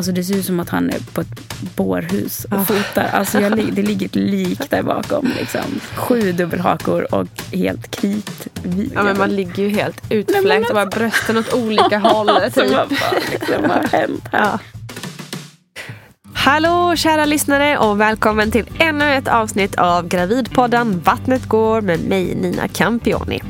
[0.00, 1.40] Alltså det ser ut som att han är på ett
[1.76, 3.10] bårhus och fotar.
[3.12, 5.32] Alltså jag, det ligger ett lik där bakom.
[5.38, 5.80] Liksom.
[5.94, 8.92] Sju dubbelhakor och helt kritvit.
[8.94, 12.28] Ja men man ligger ju helt utfläkt och bara brösten åt olika håll.
[12.28, 12.72] Alltså, typ.
[12.72, 14.40] vad fan, liksom, vad har hänt här?
[14.40, 14.58] Ja.
[16.34, 22.34] Hallå kära lyssnare och välkommen till ännu ett avsnitt av Gravidpodden Vattnet går med mig
[22.34, 23.40] Nina Campioni.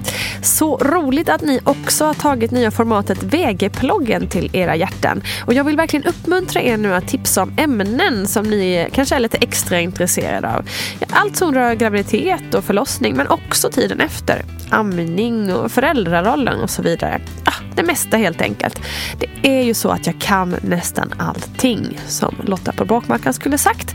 [0.42, 5.22] Så roligt att ni också har tagit nya formatet VG-ploggen till era hjärtan.
[5.46, 9.20] Och jag vill verkligen uppmuntra er nu att tipsa om ämnen som ni kanske är
[9.20, 10.68] lite extra intresserade av.
[11.10, 14.44] Allt som rör graviditet och förlossning men också tiden efter.
[14.70, 17.20] Amning och föräldrarollen och så vidare.
[17.44, 18.80] Ah, det mesta helt enkelt.
[19.18, 23.94] Det är ju så att jag kan nästan allting som Lotta på Bråkmackan skulle sagt.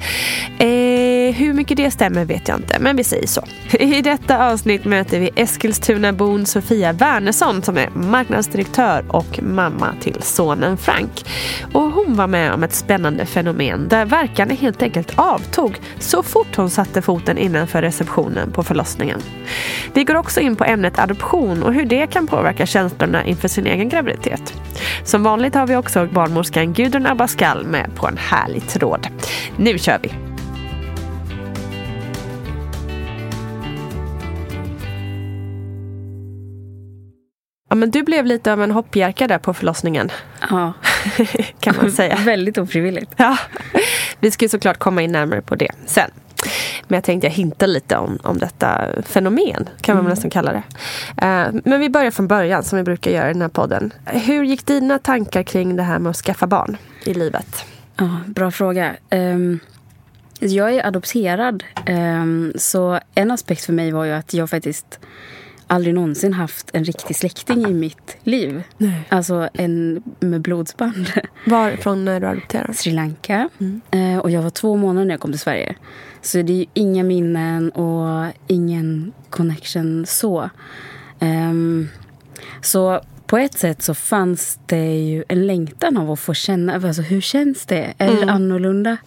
[0.60, 3.44] Eh, hur mycket det stämmer vet jag inte, men vi säger så.
[3.80, 10.78] I detta avsnitt möter vi Eskilstuna-bon Sofia Wernersson som är marknadsdirektör och mamma till sonen
[10.78, 11.26] Frank.
[11.74, 16.56] Och hon var med om ett spännande fenomen där verkan helt enkelt avtog så fort
[16.56, 19.22] hon satte foten innanför receptionen på förlossningen.
[19.94, 23.65] Vi går också in på ämnet adoption och hur det kan påverka känslorna inför sin
[23.68, 24.54] egen graviditet.
[25.04, 29.08] Som vanligt har vi också barnmorskan Gudrun Abascal med på en härlig tråd.
[29.58, 30.12] Nu kör vi!
[37.70, 40.12] Ja, men du blev lite av en hoppjerka där på förlossningen.
[40.50, 40.74] Ja.
[41.60, 42.16] kan man säga.
[42.26, 43.12] Väldigt ofrivilligt.
[43.18, 43.38] Ja.
[44.20, 46.12] Vi ska ju såklart komma in närmare på det sen.
[46.88, 50.10] Men jag tänkte jag hinta lite om, om detta fenomen, kan man mm.
[50.10, 50.64] nästan kalla det.
[51.26, 53.94] Uh, men vi börjar från början, som vi brukar göra i den här podden.
[54.06, 57.66] Hur gick dina tankar kring det här med att skaffa barn i livet?
[57.98, 58.96] Ja, bra fråga.
[59.12, 59.60] Um,
[60.40, 65.00] jag är adopterad, um, så en aspekt för mig var ju att jag faktiskt
[65.68, 68.64] aldrig någonsin haft en riktig släkting i mitt liv.
[68.78, 69.02] Nej.
[69.10, 71.12] Alltså en med blodsband.
[71.46, 72.74] Varifrån när du adopterade?
[72.74, 73.50] Sri Lanka.
[73.92, 75.76] Eh, och jag var två månader när jag kom till Sverige.
[76.26, 80.50] Så det är ju inga minnen och ingen connection så.
[81.20, 81.88] Ehm,
[82.62, 87.02] så på ett sätt så fanns det ju en längtan av att få känna, alltså
[87.02, 87.94] hur känns det?
[87.98, 88.98] Är det annorlunda?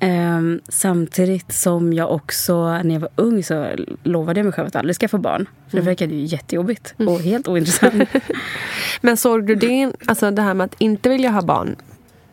[0.00, 3.66] Ehm, samtidigt som jag också, när jag var ung så
[4.02, 5.48] lovade jag mig själv att aldrig skaffa barn.
[5.68, 8.08] För det verkade ju jättejobbigt och helt ointressant.
[9.00, 11.76] Men såg du det, alltså det här med att inte vilja ha barn,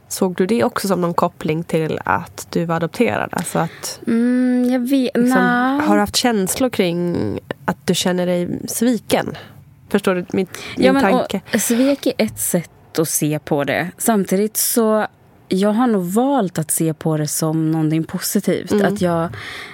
[0.10, 3.30] såg du det också som någon koppling till att du var adopterad?
[3.32, 5.42] Alltså att, Mm, jag vet, liksom,
[5.88, 9.38] har du haft känslor kring att du känner dig sviken?
[9.90, 11.42] Förstår du mitt, min Ja, men, tanke?
[11.54, 13.92] och, svek är ett sätt att se på det.
[13.98, 15.08] Samtidigt så
[15.52, 18.72] jag har nog valt att se på det som någonting positivt.
[18.74, 19.24] Att jag,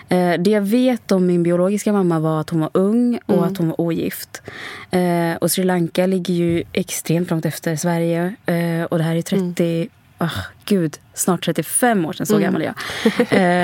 [0.10, 3.58] eh, det jag vet om min biologiska mamma var att hon var ung och att
[3.58, 4.42] hon var ogift.
[4.92, 8.36] Eh, och Sri Lanka ligger ju extremt långt efter Sverige.
[8.46, 9.90] Eh, och det här är 30...
[10.18, 12.26] ah, gud, snart 35 år sedan.
[12.26, 12.74] Så gammal är jag.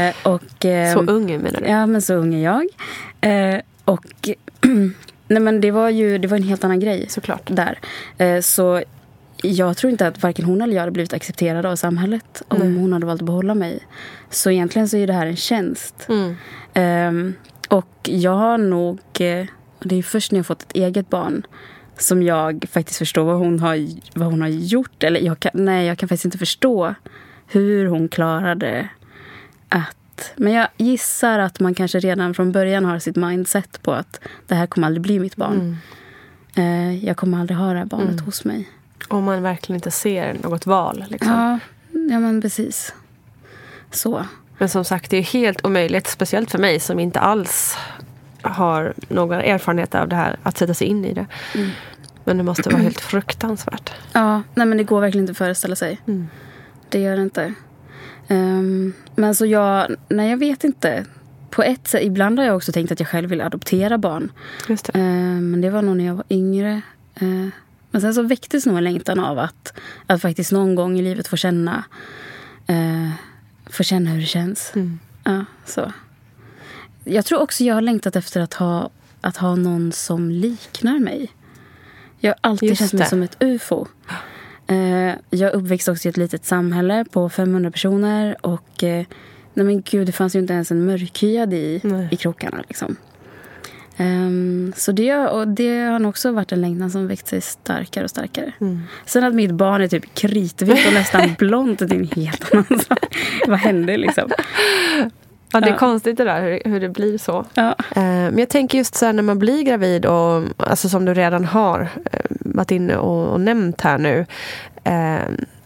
[0.07, 1.67] Eh, och, eh, Så ung menar du?
[1.67, 2.65] Ja, men så ung är jag.
[3.21, 4.29] Eh, och
[5.27, 7.05] nej, men det var ju det var en helt annan grej.
[7.09, 7.41] Såklart.
[7.45, 7.79] Där.
[8.17, 8.83] Eh, så
[9.43, 12.77] jag tror inte att varken hon eller jag hade blivit accepterad av samhället om Nej.
[12.77, 13.79] hon hade valt att behålla mig.
[14.29, 16.05] Så egentligen så är det här en tjänst.
[16.09, 16.35] Mm.
[16.73, 17.33] Ehm,
[17.67, 18.99] och jag har nog...
[19.19, 19.45] Eh,
[19.83, 21.43] det är först när jag fått ett eget barn
[22.03, 25.03] som jag faktiskt förstår vad hon har, vad hon har gjort.
[25.03, 26.95] Eller jag kan, nej, jag kan faktiskt inte förstå
[27.47, 28.89] hur hon klarade
[29.69, 30.33] att...
[30.35, 34.55] Men jag gissar att man kanske redan från början har sitt mindset på att det
[34.55, 35.77] här kommer aldrig bli mitt barn.
[36.55, 38.69] Eh, jag kommer aldrig ha det här barnet hos mig.
[39.07, 41.05] Om man verkligen inte ser något val.
[41.09, 41.31] Liksom.
[41.31, 41.59] Ja,
[42.11, 42.93] ja, men precis.
[43.91, 44.25] Så.
[44.57, 47.77] Men som sagt, det är helt omöjligt, speciellt för mig som inte alls
[48.41, 51.25] har några erfarenheter av det här, att sätta sig in i det.
[52.31, 53.91] Men det måste vara helt fruktansvärt.
[54.13, 56.01] Ja, nej men det går verkligen inte att föreställa sig.
[56.89, 57.53] Det gör det inte.
[58.27, 61.05] Ehm, men så jag, nej jag vet inte.
[61.49, 64.31] På ett sätt, ibland har jag också tänkt att jag själv vill adoptera barn.
[64.69, 64.99] Just det.
[64.99, 66.81] Ehm, men det var nog när jag var yngre.
[67.15, 67.51] Ehm,
[67.91, 69.73] men sen så väcktes nog en längtan av att,
[70.07, 71.83] att faktiskt någon gång i livet få känna,
[72.67, 73.09] eh,
[73.69, 74.73] få känna hur det känns.
[75.23, 75.91] Ja, så.
[77.03, 78.89] Jag tror också jag har längtat efter att ha,
[79.21, 81.31] att ha någon som liknar mig.
[82.23, 83.09] Jag har alltid Just känt mig det.
[83.09, 83.85] som ett ufo.
[84.67, 88.35] Eh, jag uppväxt också i ett litet samhälle på 500 personer.
[88.41, 89.05] Och eh,
[89.53, 92.07] nej men gud, det fanns ju inte ens en mörkhyad i, Nej.
[92.11, 92.63] i krokarna.
[92.67, 92.95] Liksom.
[93.97, 98.03] Ehm, så det, och det har nog också varit en längtan som växt sig starkare
[98.03, 98.53] och starkare.
[99.05, 102.79] Sen att mitt barn är typ kritvitt och nästan blont, det är en helt annan
[102.79, 103.17] sak.
[103.47, 104.29] Vad hände liksom?
[105.53, 105.77] Ja, det är Ja.
[105.77, 107.45] konstigt det där, hur, hur det blir så.
[107.53, 107.75] Ja.
[107.95, 111.13] Eh, Men jag tänker just så här när man blir gravid och alltså som du
[111.13, 114.25] redan har eh, varit inne och, och nämnt här nu.
[114.83, 115.19] eh,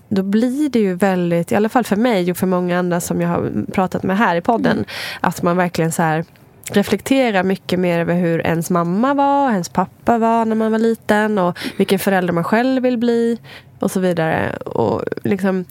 [0.09, 3.21] Då blir det ju väldigt, i alla fall för mig och för många andra som
[3.21, 4.85] jag har pratat med här i podden,
[5.21, 6.25] att man verkligen så här
[6.71, 11.37] reflekterar mycket mer över hur ens mamma var, ens pappa var när man var liten
[11.37, 13.37] och vilken förälder man själv vill bli
[13.79, 14.55] och så vidare.
[14.55, 15.65] Och liksom,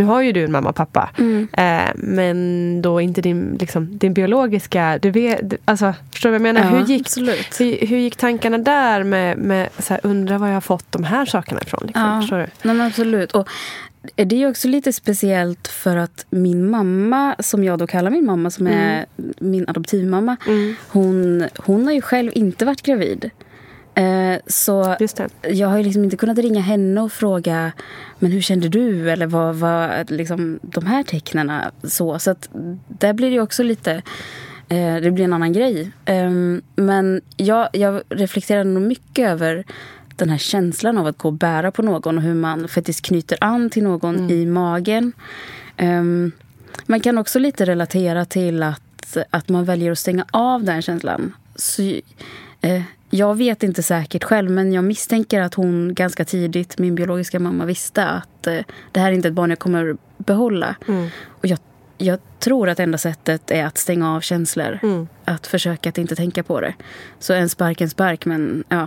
[0.00, 1.10] nu har ju du en mamma och pappa.
[1.52, 4.98] Eh, men då inte din, liksom, din biologiska...
[5.02, 6.70] Du vet, alltså, förstår du vad jag menar?
[6.72, 7.08] Ja, hur, gick,
[7.58, 11.04] hur, hur gick tankarna där med, med så här, undra var jag har fått de
[11.04, 11.82] här sakerna ifrån?
[11.86, 12.20] Liksom, Ja.
[12.20, 12.46] Förstår du?
[12.62, 13.32] Nej, men absolut.
[13.32, 13.48] Och
[14.14, 18.50] det är också lite speciellt för att min mamma, som jag då kallar min mamma,
[18.50, 19.06] som är
[19.38, 20.36] min adoptivmamma,
[20.88, 23.30] hon, hon har ju själv inte varit gravid.
[24.00, 25.48] Eh, så Just det.
[25.48, 27.72] jag har liksom inte kunnat ringa henne och fråga
[28.18, 29.10] men hur kände du?
[29.10, 31.70] Eller vad var liksom, de här tecknena?
[31.82, 32.48] Så, så att
[32.88, 34.02] där blir det också lite...
[34.68, 35.90] Eh, det blir en annan grej.
[36.04, 39.64] Ehm, men jag, jag reflekterar nog mycket över
[40.16, 43.38] den här känslan av att gå och bära på någon och hur man faktiskt knyter
[43.40, 45.12] an till någon i magen.
[45.76, 46.32] Ehm,
[46.86, 51.32] man kan också lite relatera till att, att man väljer att stänga av den känslan.
[51.56, 51.82] Så,
[52.60, 57.40] eh, jag vet inte säkert själv, men jag misstänker att hon ganska tidigt, min biologiska
[57.40, 58.58] mamma, visste att eh,
[58.92, 60.76] det här är inte ett barn jag kommer behålla.
[61.28, 61.58] Och jag,
[61.98, 64.78] jag tror att enda sättet är att stänga av känslor.
[65.24, 66.74] Att försöka att inte tänka på det.
[67.18, 68.86] Så en spark en spark, men ja.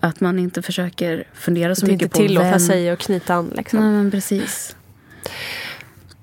[0.00, 2.60] Att man inte försöker fundera så Att mycket inte på tillåta vem...
[2.60, 3.52] sig att knyta an.
[3.56, 3.80] Liksom.
[3.80, 4.76] Nej, men precis.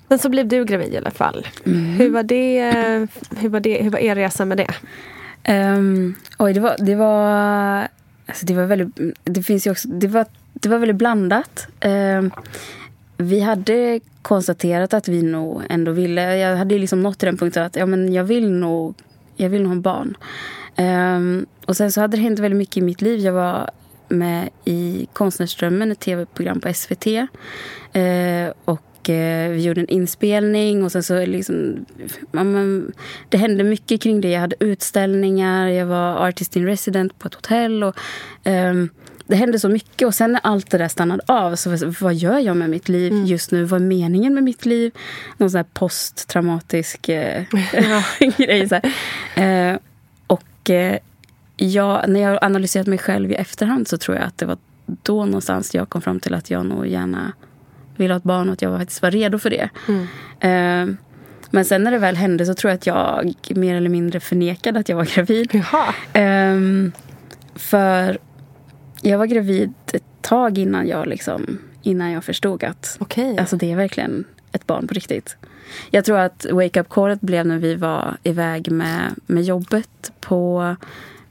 [0.08, 1.46] Men så blev du gravid i alla fall.
[1.98, 2.72] Hur, var det,
[3.36, 4.74] hur, var det, hur var er resa med det?
[5.48, 6.76] Um, oj, det var...
[6.78, 7.88] Det var,
[8.26, 9.16] alltså det var väldigt...
[9.24, 9.88] Det finns ju också...
[9.88, 11.66] Det var, det var väldigt blandat.
[11.84, 12.30] Um,
[13.16, 16.36] vi hade konstaterat att vi nog ändå ville...
[16.36, 18.94] Jag hade liksom nått till den punkten att ja, men jag vill nog
[19.40, 20.16] jag vill nog ha barn.
[20.78, 23.20] Um, och sen så hade det hänt väldigt mycket i mitt liv.
[23.20, 23.70] Jag var
[24.08, 27.06] med i Konstnärsdrömmen, ett tv-program på SVT.
[27.06, 31.86] Uh, och uh, vi gjorde en inspelning och sen så liksom...
[32.30, 32.92] Man,
[33.28, 34.30] det hände mycket kring det.
[34.30, 37.84] Jag hade utställningar, jag var artist in resident på ett hotell.
[37.84, 37.96] Och,
[38.44, 38.90] um,
[39.30, 42.38] det hände så mycket och sen när allt det där stannade av så vad gör
[42.38, 43.26] jag med mitt liv mm.
[43.26, 43.64] just nu?
[43.64, 44.92] Vad är meningen med mitt liv?
[45.36, 47.44] Någon sån här posttraumatisk eh,
[48.36, 48.68] grej.
[48.68, 48.74] Så
[49.40, 49.76] eh,
[50.26, 50.98] och eh,
[51.56, 54.58] jag, när jag analyserat mig själv i efterhand så tror jag att det var
[55.02, 57.32] då någonstans jag kom fram till att jag nog gärna
[58.00, 59.68] vill ha ett barn och att jag faktiskt var redo för det.
[59.88, 60.06] Mm.
[60.40, 60.96] Eh,
[61.50, 64.80] men sen när det väl hände så tror jag att jag mer eller mindre förnekade
[64.80, 65.62] att jag var gravid.
[66.14, 66.92] Um,
[67.54, 68.18] för
[69.02, 73.36] jag var gravid ett tag innan jag, liksom, innan jag förstod att okay.
[73.36, 75.36] alltså, det är verkligen ett barn på riktigt.
[75.90, 80.76] Jag tror att wake-up-callet blev när vi var iväg med, med jobbet på,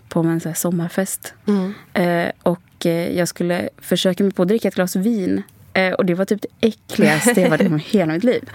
[0.10, 1.34] på en så sommarfest.
[1.48, 1.74] Mm.
[1.94, 5.44] Eh, och eh, jag skulle försöka mig på att dricka ett glas vin.
[5.74, 8.50] Eh, och det var typ det äckligaste jag varit med om hela mitt liv.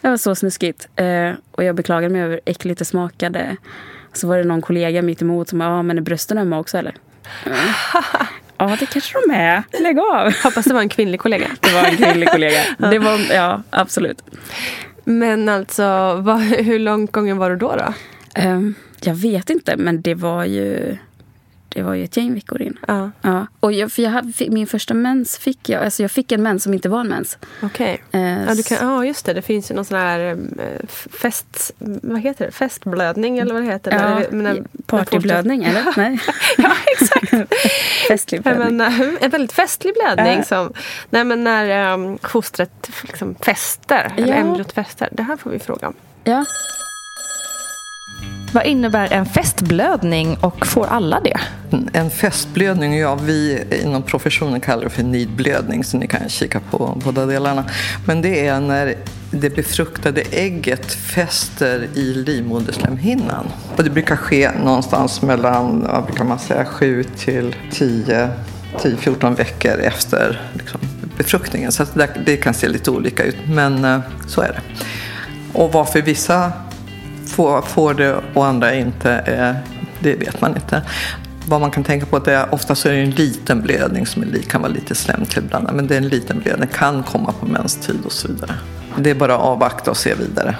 [0.00, 0.88] Det var så snuskigt.
[0.96, 3.56] Eh, och jag beklagade mig över hur äckligt det smakade.
[4.12, 6.78] Så var det någon kollega mitt emot som sa, ja men är brösten ömma också
[6.78, 6.94] eller?
[7.46, 7.58] Mm.
[8.58, 9.62] Ja, det kanske de är.
[9.82, 10.32] Lägg av.
[10.42, 11.46] Hoppas det var en kvinnlig kollega.
[11.60, 12.60] Det var en kvinnlig kollega.
[12.78, 14.22] Det var, ja, absolut.
[15.04, 17.76] Men alltså, vad, hur långt gången var du då?
[17.76, 17.94] då?
[18.42, 20.96] Um, jag vet inte, men det var ju
[21.74, 22.78] det var ju ett gäng veckor in.
[22.88, 23.10] Ja.
[23.22, 23.46] ja.
[23.60, 26.62] Och jag, för jag hade, min första mens fick jag, alltså jag fick en mens
[26.62, 27.38] som inte var en mens.
[27.62, 28.02] Okej.
[28.08, 28.20] Okay.
[28.20, 29.32] Eh, ja, ja, just det.
[29.32, 32.52] Det finns ju någon sån här eh, fest, vad heter det?
[32.52, 33.92] festblödning eller vad det heter.
[33.92, 35.84] Ja, när, partyblödning eller?
[35.96, 36.18] Nej.
[36.56, 37.52] ja, exakt.
[38.08, 38.76] festlig blödning.
[38.76, 40.38] Men, eh, en väldigt festlig blödning.
[40.38, 40.44] Äh.
[40.44, 40.72] Som,
[41.10, 44.22] nej, men när um, fostret liksom fäster, ja.
[44.22, 45.08] eller embryot fäster.
[45.12, 45.94] Det här får vi fråga om.
[46.24, 46.44] Ja.
[48.54, 51.40] Vad innebär en festblödning och får alla det?
[51.92, 57.00] En festblödning, ja vi inom professionen kallar det för nidblödning så ni kan kika på
[57.04, 57.64] båda delarna.
[58.06, 58.94] Men det är när
[59.30, 63.46] det befruktade ägget fäster i livmoderslemhinnan.
[63.76, 68.30] Och det brukar ske någonstans mellan, vad brukar man säga, 7 till 10
[68.78, 70.80] 10-14 veckor efter liksom,
[71.16, 71.72] befruktningen.
[71.72, 74.60] Så det, det, kan se lite olika ut, men eh, så är det.
[75.52, 76.52] Och varför vissa
[77.26, 80.82] får, får det och andra inte, eh, det vet man inte.
[81.46, 84.22] Vad man kan tänka på är att ofta så är det en liten blödning som
[84.22, 85.72] är, kan vara lite slemklubbande.
[85.72, 88.54] Men det är en liten blödning, kan komma på menstid och så vidare.
[88.96, 90.56] Det är bara att avvakta och se vidare.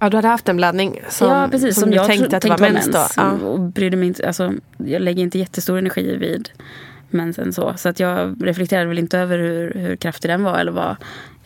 [0.00, 2.48] Ja, du hade haft en blödning som, ja, precis, som, som jag tänkte att det
[2.48, 2.86] var mens.
[2.86, 3.06] Då.
[3.16, 3.30] Ja.
[3.30, 6.50] Och brydde mig inte, alltså, jag lägger inte jättestor energi vid
[7.10, 7.52] mensen.
[7.52, 10.58] Så, så att jag reflekterade väl inte över hur, hur kraftig den var.
[10.58, 10.96] Eller vad.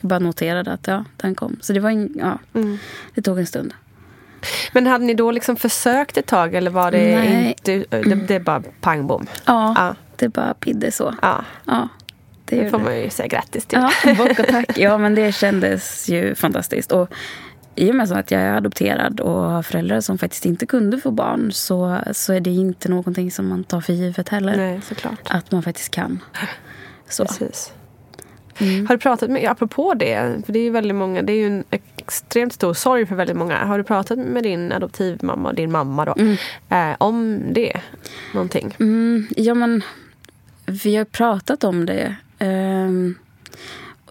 [0.01, 1.57] Jag bara noterade att ja, den kom.
[1.61, 2.79] Så det, var en, ja, mm.
[3.15, 3.75] det tog en stund.
[4.73, 7.49] Men hade ni då liksom försökt ett tag eller var det Nej.
[7.49, 9.27] inte, det, det bara pang bom?
[9.45, 11.15] Ja, ja, det bara bidde så.
[11.23, 11.45] Ja.
[11.65, 11.89] ja
[12.45, 13.79] det, det får man ju säga grattis till.
[14.05, 14.79] Ja, tack.
[14.79, 16.93] Ja, men det kändes ju fantastiskt.
[16.93, 17.15] Och
[17.77, 21.11] i och med att jag är adopterad och har föräldrar som faktiskt inte kunde få
[21.11, 24.57] barn så, så är det inte någonting som man tar för givet heller.
[24.57, 25.21] Nej, såklart.
[25.25, 26.21] Att man faktiskt kan.
[27.09, 27.25] Så.
[27.25, 27.73] Precis.
[28.59, 28.87] Mm.
[28.87, 31.47] Har du pratat med, apropå det, för det är ju väldigt många, det är ju
[31.47, 31.65] en
[31.97, 33.65] extremt stor sorg för väldigt många.
[33.65, 36.37] Har du pratat med din adoptivmamma, din mamma då, mm.
[36.69, 37.81] eh, om det?
[38.35, 38.77] Någonting?
[38.81, 39.83] Mm, ja men,
[40.67, 42.17] vi har pratat om det.
[42.39, 43.15] Um,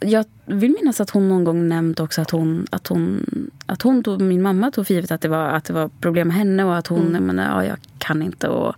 [0.01, 3.25] jag vill minnas att hon någon gång nämnt också att hon, att hon,
[3.65, 6.27] att hon tog, min mamma tog för givet att det var, att det var problem
[6.27, 7.25] med henne och att hon, mm.
[7.25, 8.75] menar, ja, jag kan inte och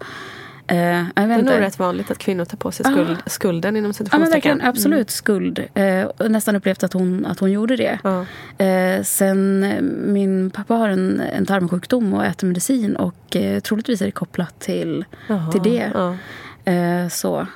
[0.68, 0.76] Eh,
[1.16, 3.30] det är nog rätt vanligt att kvinnor tar på sig skuld, ah.
[3.30, 4.60] skulden inom citationstecken.
[4.64, 5.08] Ja, absolut, mm.
[5.08, 5.60] skuld.
[5.74, 8.00] Eh, nästan upplevt att hon, att hon gjorde det.
[8.66, 9.66] Eh, sen,
[10.14, 14.60] min pappa har en, en tarmsjukdom och äter medicin och eh, troligtvis är det kopplat
[14.60, 15.06] till,
[15.52, 15.92] till det.
[17.12, 17.48] Så.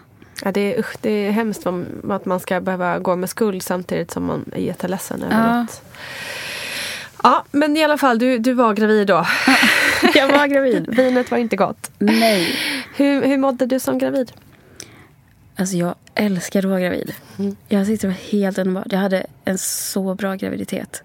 [0.43, 1.67] Ja, det, är, usch, det är hemskt
[2.09, 5.61] att man ska behöva gå med skuld samtidigt som man är jätteledsen över ja.
[5.61, 5.81] något.
[7.23, 9.25] Ja, men i alla fall, du, du var gravid då.
[10.15, 10.95] jag var gravid.
[10.95, 11.91] Vinet var inte gott.
[11.97, 12.55] Nej.
[12.95, 14.31] Hur, hur mådde du som gravid?
[15.55, 17.13] Alltså jag älskade att vara gravid.
[17.39, 17.55] Mm.
[17.67, 18.91] Jag tyckte det var helt underbart.
[18.91, 21.03] Jag hade en så bra graviditet.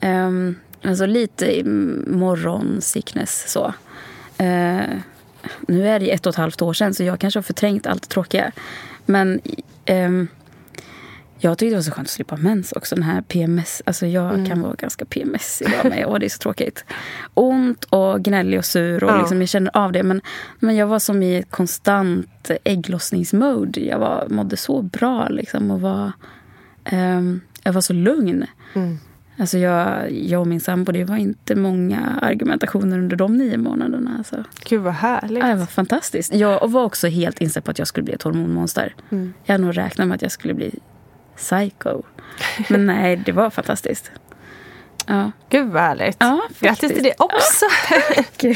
[0.00, 1.64] Um, alltså lite
[2.06, 3.74] morgonsickness så.
[4.40, 4.98] Uh,
[5.68, 8.02] nu är det ett och ett halvt år sedan så jag kanske har förträngt allt
[8.02, 8.52] det tråkiga.
[9.06, 9.40] Men
[9.90, 10.28] um,
[11.40, 12.94] Jag tyckte det var så skönt att slippa mens också.
[12.94, 13.82] Den här PMS.
[13.86, 14.46] Alltså jag Mm.
[14.46, 16.04] kan vara ganska PMS idag med.
[16.04, 16.84] Och det är så tråkigt.
[17.34, 19.04] Ont och gnällig och sur.
[19.04, 19.18] Och Ja.
[19.18, 20.02] liksom, jag känner av det.
[20.02, 20.20] Men,
[20.58, 23.80] men jag var som i ett konstant ägglossningsmode.
[23.80, 25.70] Jag var, mådde så bra liksom.
[25.70, 26.12] Och var,
[26.84, 28.46] ehm, jag var så lugn.
[28.74, 28.98] Mm.
[29.38, 34.14] Alltså jag, jag och min sambo, det var inte många argumentationer under de nio månaderna.
[34.18, 34.44] Alltså.
[34.64, 35.44] Gud vad härligt.
[35.44, 36.34] Ja, det var fantastiskt.
[36.34, 38.94] Jag var också helt inställd på att jag skulle bli ett hormonmonster.
[39.10, 39.32] Mm.
[39.44, 40.78] Jag hade nog räknat med att jag skulle bli
[41.36, 42.02] psycho.
[42.68, 44.10] Men nej, det var fantastiskt.
[45.08, 45.30] Ja.
[45.48, 46.16] Gud vad härligt.
[46.20, 47.66] Ja, Grattis till det också.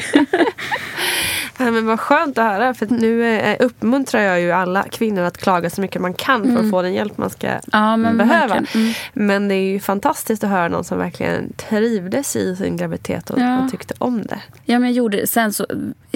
[1.59, 2.75] Ja, men vad skönt att höra.
[2.75, 6.56] För att nu eh, uppmuntrar jag ju alla kvinnor att klaga så mycket man kan
[6.56, 8.54] för att få den hjälp man ska Ja, men behöva.
[8.54, 8.92] Mm.
[9.12, 13.38] Men det är ju fantastiskt att höra någon som verkligen trivdes i sin graviditet och,
[13.40, 13.64] Ja.
[13.64, 14.40] och tyckte om det.
[14.64, 15.66] Ja, men jag gjorde Sen så,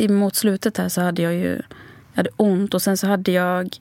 [0.09, 1.63] mot slutet här så hade jag ju
[2.13, 3.77] jag hade ont och sen så hade jag...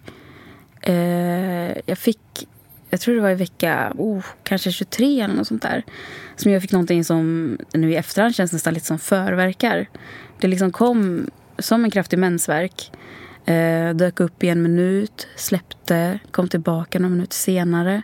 [0.81, 2.47] Eh, jag fick,
[2.89, 5.83] jag tror det var i vecka oh, kanske 23 eller något sånt där.
[6.35, 9.89] Som jag fick någonting som nu i efterhand känns nästan lite som förverkar.
[10.39, 11.27] Det liksom kom
[11.59, 12.91] som en kraftig mensvärk.
[13.45, 18.01] Eh, dök upp i en minut, släppte, kom tillbaka några minuter senare.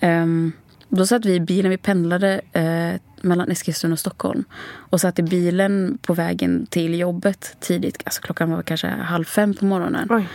[0.00, 0.52] Ehm,
[0.88, 4.44] då satt vi i bilen, vi pendlade eh, mellan Eskilstuna och Stockholm.
[4.90, 8.02] Och satt i bilen på vägen till jobbet tidigt.
[8.04, 10.26] Alltså klockan var kanske halv fem på morgonen.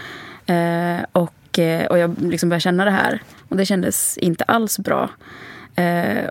[0.45, 3.21] Eh, och, eh, och jag liksom började känna det här.
[3.49, 5.09] Och det kändes inte alls bra.
[5.75, 6.29] Eh,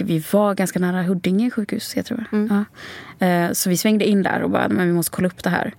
[0.00, 2.48] och vi var ganska nära Huddinge sjukhus, jag tror jag.
[3.20, 3.26] Ja.
[3.26, 5.74] Eh, så vi svängde in där och bara, men vi måste kolla upp det här.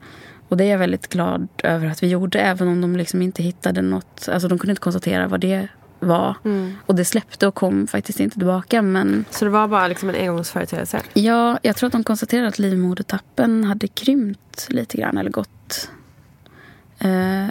[0.49, 3.43] Och det är jag väldigt glad över att vi gjorde, även om de liksom inte
[3.43, 4.29] hittade något.
[4.31, 5.67] Alltså de kunde inte konstatera vad det
[5.99, 6.35] var.
[6.85, 8.81] Och det släppte och kom faktiskt inte tillbaka.
[8.81, 11.01] Men Så det var bara liksom en engångsföreteelse?
[11.13, 15.89] ja, jag tror att de konstaterade att livmodertappen hade krympt lite grann eller gått...
[16.99, 17.47] Eh,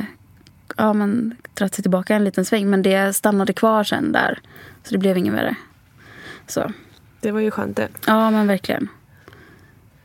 [0.76, 2.70] ja, men dragit sig tillbaka en liten sväng.
[2.70, 4.38] Men det stannade kvar sen där.
[4.84, 5.54] Så det blev ingen värre.
[6.46, 6.72] Så,
[7.20, 7.88] Det var ju skönt det.
[8.06, 8.88] ja men verkligen.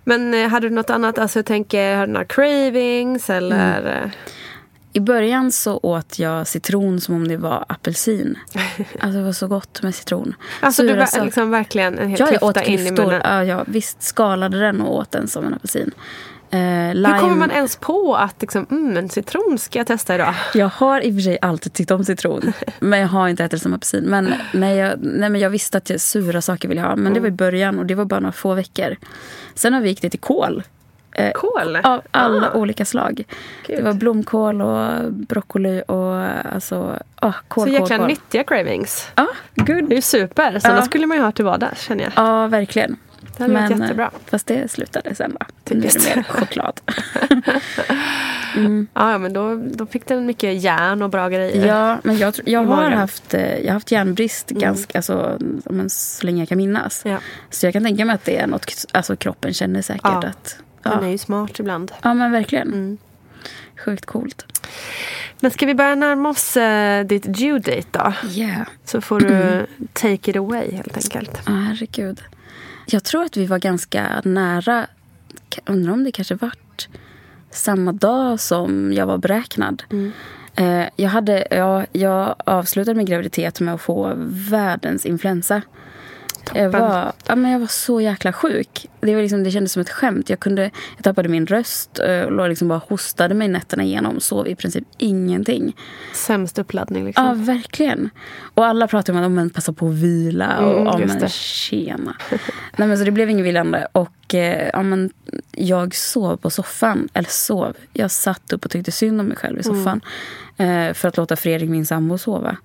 [0.04, 1.20] Men eh, hade du något annat?
[1.20, 4.02] Alltså jag tänker, hade du några cravings eller?
[4.04, 4.10] eh,
[4.94, 8.38] I början så åt jag citron som om det var apelsin.
[9.00, 10.36] Alltså det var så gott med citron.
[10.62, 11.26] Alltså du Sura var saker.
[11.26, 13.04] liksom verkligen en hel Ja, jag åt klyfta in i klyftor.
[13.06, 13.22] munnen.
[13.24, 15.92] Ja, ja, visst skalade den och åt den som en apelsin.
[16.54, 17.14] Eh, lime.
[17.14, 20.34] Hur kommer man ens på att liksom, mm, en citron ska jag testa idag?
[20.54, 22.54] Jag har i och för sig alltid tyckt om citron.
[22.80, 24.04] men jag har inte ätit det som apelsin.
[24.04, 26.96] Men, nej, jag, nej, men jag visste att jag sura saker ville jag ha.
[26.96, 28.96] Men det var i början och det var bara några få veckor.
[29.56, 30.64] Sen har vi gick det till kål.
[31.16, 31.76] Eh, Kål?
[31.84, 32.58] Av alla Ah.
[32.58, 33.24] olika slag.
[33.68, 33.78] Gud.
[33.78, 36.16] Det var blomkål och broccoli och
[36.54, 39.08] alltså, ah, kål, Så jäkla nyttiga cravings.
[39.16, 39.94] Ja, Det är good.
[39.94, 40.60] ju super.
[40.60, 40.86] Sådana Ja.
[40.86, 42.14] skulle man ju ha till vardags känner jag.
[42.16, 42.96] Ja, verkligen.
[43.48, 44.06] Det hade varit Men, jättebra.
[44.06, 45.46] eh, Fast det slutade sen va?
[45.70, 46.10] Nu är Typiskt.
[46.10, 46.82] det mer choklad.
[48.94, 51.68] Ja, ja, men då, då fick den mycket järn och bra grejer.
[51.68, 56.26] Ja, men jag, jag har haft, eh, jag har haft järnbrist ganska, alltså, men så
[56.26, 57.02] länge jag kan minnas.
[57.06, 57.18] Ja.
[57.50, 60.18] Så jag kan tänka mig att det är något alltså kroppen känner säkert Ja.
[60.28, 60.56] att...
[60.84, 61.92] Den är Ja, ju smart ibland.
[62.02, 62.68] ja men verkligen.
[62.68, 62.98] Mm.
[63.86, 64.46] Sjukt coolt.
[65.40, 68.14] Men ska vi börja närma oss eh, ditt due date då?
[68.30, 68.62] Yeah.
[68.86, 71.32] Så får du take it away helt enkelt.
[71.46, 72.22] Ja, herregud.
[72.92, 74.88] Jag tror att vi var ganska nära.
[75.66, 76.88] Undrar om det kanske vart
[77.50, 79.84] samma dag som jag var beräknad.
[80.56, 84.14] Eh, jag, hade, ja, jag avslutade min graviditet med att få
[84.50, 85.62] världens influensa.
[86.54, 88.88] Jag var, ja, men jag var så jäkla sjuk.
[89.00, 90.30] Det, var liksom, det kändes som ett skämt.
[90.30, 90.62] Jag, kunde,
[90.96, 94.20] jag tappade min röst eh, och låg liksom bara hostade mig nätterna igenom.
[94.20, 95.76] Sov i princip ingenting.
[96.14, 97.26] Sämst uppladdning liksom.
[97.26, 98.10] Ja, verkligen.
[98.54, 100.58] Och alla pratade om att men, passa på att vila.
[100.60, 101.32] Och, Mm, ja, men, det.
[101.32, 102.16] tjena.
[102.78, 103.88] Nej, men, så det blev ingen vilande.
[103.92, 105.10] Och eh, ja, men,
[105.52, 107.10] jag sov på soffan.
[107.14, 107.74] Eller sov.
[107.94, 109.78] Jag satt upp och tyckte synd om mig själv i Mm.
[109.78, 110.02] soffan.
[110.06, 110.51] Eh,
[110.94, 112.58] för att låta Fredrik, min sambo, sova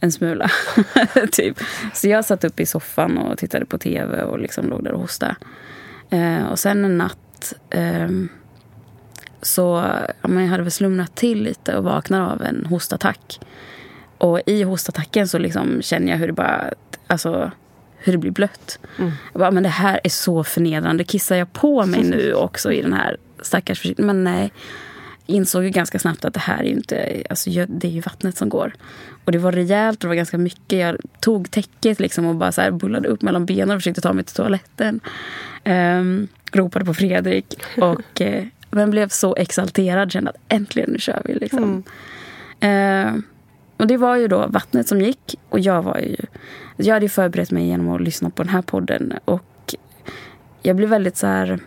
[0.00, 0.50] en smula.
[1.32, 1.58] typ.
[1.94, 5.00] Så jag satt upp i soffan och tittade på tv och liksom låg där och
[5.00, 5.36] hostade.
[6.10, 8.28] Eh, och sen en natt ehm,
[9.42, 9.84] så
[10.22, 13.40] ja, men jag hade väl slumnat till lite och vaknar av en hostattack.
[14.18, 16.70] Och i hostattacken så liksom känner jag hur det bara,
[17.06, 17.50] alltså
[17.96, 18.78] hur det blir blött.
[19.32, 21.04] Jag bara, men det här är så förnedrande.
[21.04, 24.06] Kissar jag på mig nu också i den här stackars försiktigheten?
[24.06, 24.52] Men nej.
[25.30, 28.36] Insåg ju ganska snabbt att det här är ju inte, alltså det är ju vattnet
[28.36, 28.72] som går.
[29.24, 30.78] Och det var rejält och det var ganska mycket.
[30.78, 34.12] Jag tog täcket liksom och bara så här bullade upp mellan benen och försökte ta
[34.12, 35.00] mig till toaletten.
[35.64, 40.12] Um, ropade på Fredrik och eh, men blev så exalterad.
[40.12, 41.82] Kände att äntligen nu kör vi liksom.
[42.60, 43.14] Eh,
[43.76, 45.34] och det var ju då vattnet som gick.
[45.48, 46.16] Och jag var ju...
[46.76, 49.14] Jag hade ju förberett mig genom att lyssna på den här podden.
[49.24, 49.74] Och
[50.62, 51.58] jag blev väldigt så här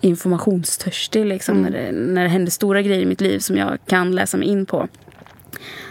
[0.00, 4.12] informationstörstig liksom, när, det, när det hände stora grejer i mitt liv som jag kan
[4.12, 4.88] läsa mig in på.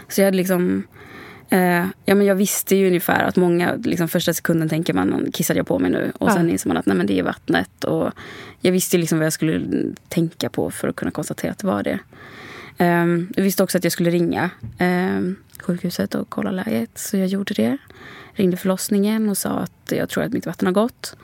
[0.08, 0.82] Så jag hade liksom
[1.48, 5.58] Eh, ja, men jag visste ju ungefär att många, liksom, första sekunden tänker man kissade
[5.58, 6.12] jag på mig nu?
[6.18, 6.34] Och Ja.
[6.34, 7.84] sen inser man att nej, men det är vattnet.
[7.84, 8.10] Och
[8.60, 9.62] jag visste liksom vad jag skulle
[10.08, 11.98] tänka på för att kunna konstatera att det var det.
[12.78, 16.90] Um, jag visste också att jag skulle ringa um, sjukhuset och kolla läget.
[16.94, 17.78] Så jag gjorde det.
[18.32, 21.16] Ringde förlossningen och sa att jag tror att mitt vatten har gått.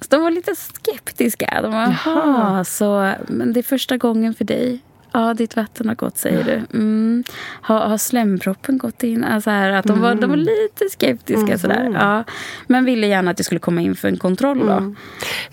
[0.00, 1.60] Så de var lite skeptiska.
[1.62, 4.80] De var, Jaha, så, men det är första gången för dig.
[5.16, 6.78] Ja, ditt vatten har gått, säger du.
[6.78, 7.24] Mm.
[7.60, 9.24] Har, har slemproppen gått in?
[9.24, 11.58] Alltså här, att de, var, de var lite skeptiska.
[11.58, 11.90] Sådär.
[12.00, 12.24] Ja,
[12.66, 14.58] men ville gärna att jag skulle komma in för en kontroll.
[14.58, 14.94] Då.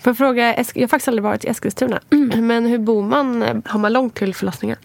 [0.00, 2.00] Får jag fråga, jag har faktiskt aldrig varit i Eskilstuna.
[2.10, 2.46] Mm.
[2.46, 3.62] Men hur bor man?
[3.66, 4.76] Har man långt till förlossningen?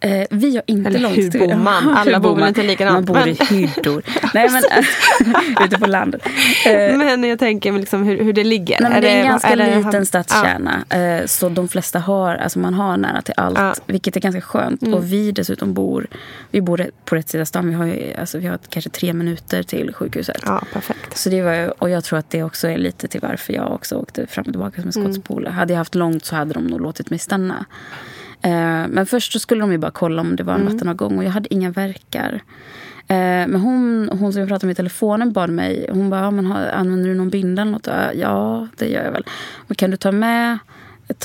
[0.00, 1.84] Eh, vi har inte Eller långt hur till- bor man?
[1.88, 2.48] Hur Alla bor väl man?
[2.48, 4.02] inte likadant, Man bor i hyddor.
[4.34, 4.62] Nej, men
[5.66, 6.22] ute på landet.
[6.66, 8.80] Eh, Men jag tänker liksom hur, hur det ligger.
[8.80, 10.84] Nej, det är en ganska är det- liten stadskärna.
[10.90, 13.58] Eh, Så de flesta har, alltså man har nära till allt.
[13.58, 13.64] Ja.
[13.64, 13.74] Mm.
[13.86, 14.82] Vilket är ganska skönt.
[14.82, 16.06] Och vi dessutom bor,
[16.50, 17.68] vi bor på rätt sida stan.
[17.68, 20.42] Vi har, ju, alltså vi har kanske tre minuter till sjukhuset.
[20.46, 21.18] Ja, perfekt.
[21.18, 23.94] Så det var, och jag tror att det också är lite till varför jag också
[23.96, 25.12] åkte fram och tillbaka som en Mm.
[25.12, 25.50] skottspole.
[25.50, 27.64] Hade jag haft långt så hade de nog låtit mig stanna.
[28.42, 28.50] Eh,
[28.88, 30.72] men först så skulle de ju bara kolla om det var en Mm.
[30.72, 32.32] vattenavgång och jag hade inga verkar.
[33.08, 36.30] Eh, men hon, hon som jag pratade med i telefonen bad mig, hon bara, ja,
[36.30, 37.88] men använder du någon binda eller något?
[38.14, 39.24] Ja, det gör jag väl.
[39.66, 40.58] Men kan du ta med,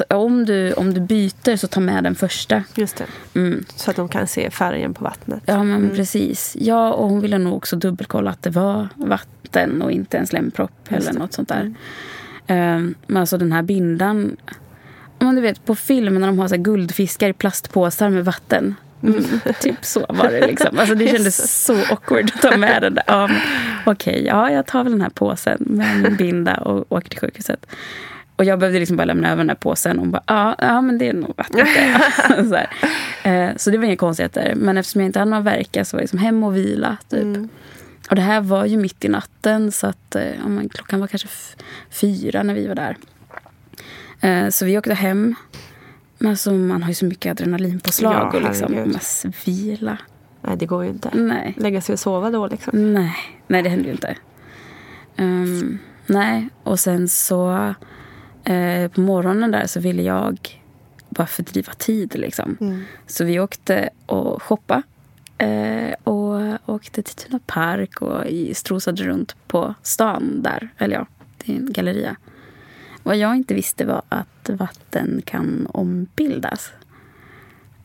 [0.10, 2.64] om du, om du byter så ta med den första.
[2.76, 3.06] Just det.
[3.40, 3.66] Mm.
[3.76, 5.44] Så att de kan se färgen på vattnet.
[5.46, 6.56] Ja, men precis.
[6.60, 10.72] Ja, och hon ville nog också dubbelkolla att det var vatten och inte en slempropp
[10.90, 11.74] eller något sånt där.
[12.48, 14.38] Ehm, men alltså den här bindan...
[15.20, 18.76] Men du vet, på film när de har så guldfiskar i plastpåsar med vatten.
[19.04, 19.24] Mm,
[19.62, 20.80] typ så var det liksom.
[20.80, 23.04] Alltså det kändes så awkward att ta med den där.
[23.08, 23.30] Ja,
[23.86, 27.66] Okej, ja jag tar väl den här påsen med min binda och åker till sjukhuset.
[28.38, 30.82] Och jag behövde liksom bara lämna över den här påsen och hon bara, ja, ja
[30.82, 32.46] men det är nog vattnet det.
[32.50, 33.30] så.
[33.30, 34.54] Eh, så det var inga konstigheter.
[34.56, 36.98] Men eftersom jag inte hade några verkar så var jag liksom hem och vila.
[37.10, 37.38] Typ.
[38.10, 41.08] Och det här var ju mitt i natten så att eh, ja, men klockan var
[41.08, 41.28] kanske
[41.90, 42.98] fyra när vi var där.
[44.22, 45.36] Eh, så vi åkte hem.
[46.18, 48.92] Men alltså, man har ju så mycket adrenalinpåslag Ja, och liksom, herregud.
[48.94, 49.98] man svila.
[50.42, 51.10] Nej, det går ju inte.
[51.14, 51.54] Nej.
[51.58, 52.94] Lägga sig och sova då liksom.
[52.94, 53.16] Nej,
[53.48, 54.16] nej det hände ju inte.
[55.18, 57.74] Ehm, nej, och sen så
[58.48, 60.62] eh, på morgonen där så ville jag
[61.10, 62.58] bara fördriva tid liksom.
[63.08, 64.84] Så vi åkte och shoppa
[65.38, 70.70] eh, och åkte till Tuna Park och strosade runt på stan där.
[70.78, 71.08] Eller ja,
[71.38, 72.16] det är en galleria.
[73.04, 76.72] Vad jag inte visste var att vatten kan ombildas.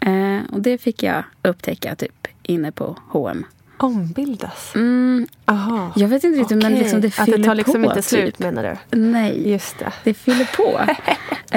[0.01, 3.45] Eh, och det fick jag upptäcka typ inne på H&M.
[3.83, 4.73] Ombildas?
[4.75, 5.93] Mm, Aha.
[5.97, 6.83] jag vet inte riktigt, men Okej.
[6.83, 7.89] liksom det Att fyller det tar liksom på.
[7.89, 8.39] inte slut typ.
[8.39, 8.97] menar du?
[8.97, 9.93] Nej, Just det.
[10.05, 10.81] det fyller på.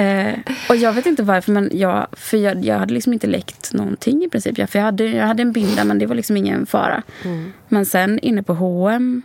[0.00, 0.34] eh,
[0.68, 4.24] och jag vet inte varför, men jag, för jag, jag hade liksom inte läckt någonting
[4.24, 4.58] i princip.
[4.58, 7.02] Jag, för jag, hade, jag hade en binda, men det var liksom ingen fara.
[7.24, 7.52] Mm.
[7.68, 9.22] Men sen inne på H&M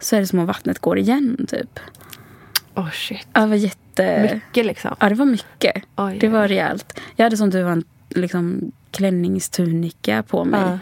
[0.00, 1.80] så är det som om vattnet går igen, typ.
[2.74, 3.26] Oh shit.
[3.32, 4.30] Ja, Det var jätte...
[4.34, 4.96] Mycket liksom.
[5.00, 5.82] Ja, det var mycket.
[5.96, 7.00] Oj, det var rejält.
[7.16, 10.60] Jag hade som du var en liksom, klänningstunika på mig.
[10.60, 10.78] Ja.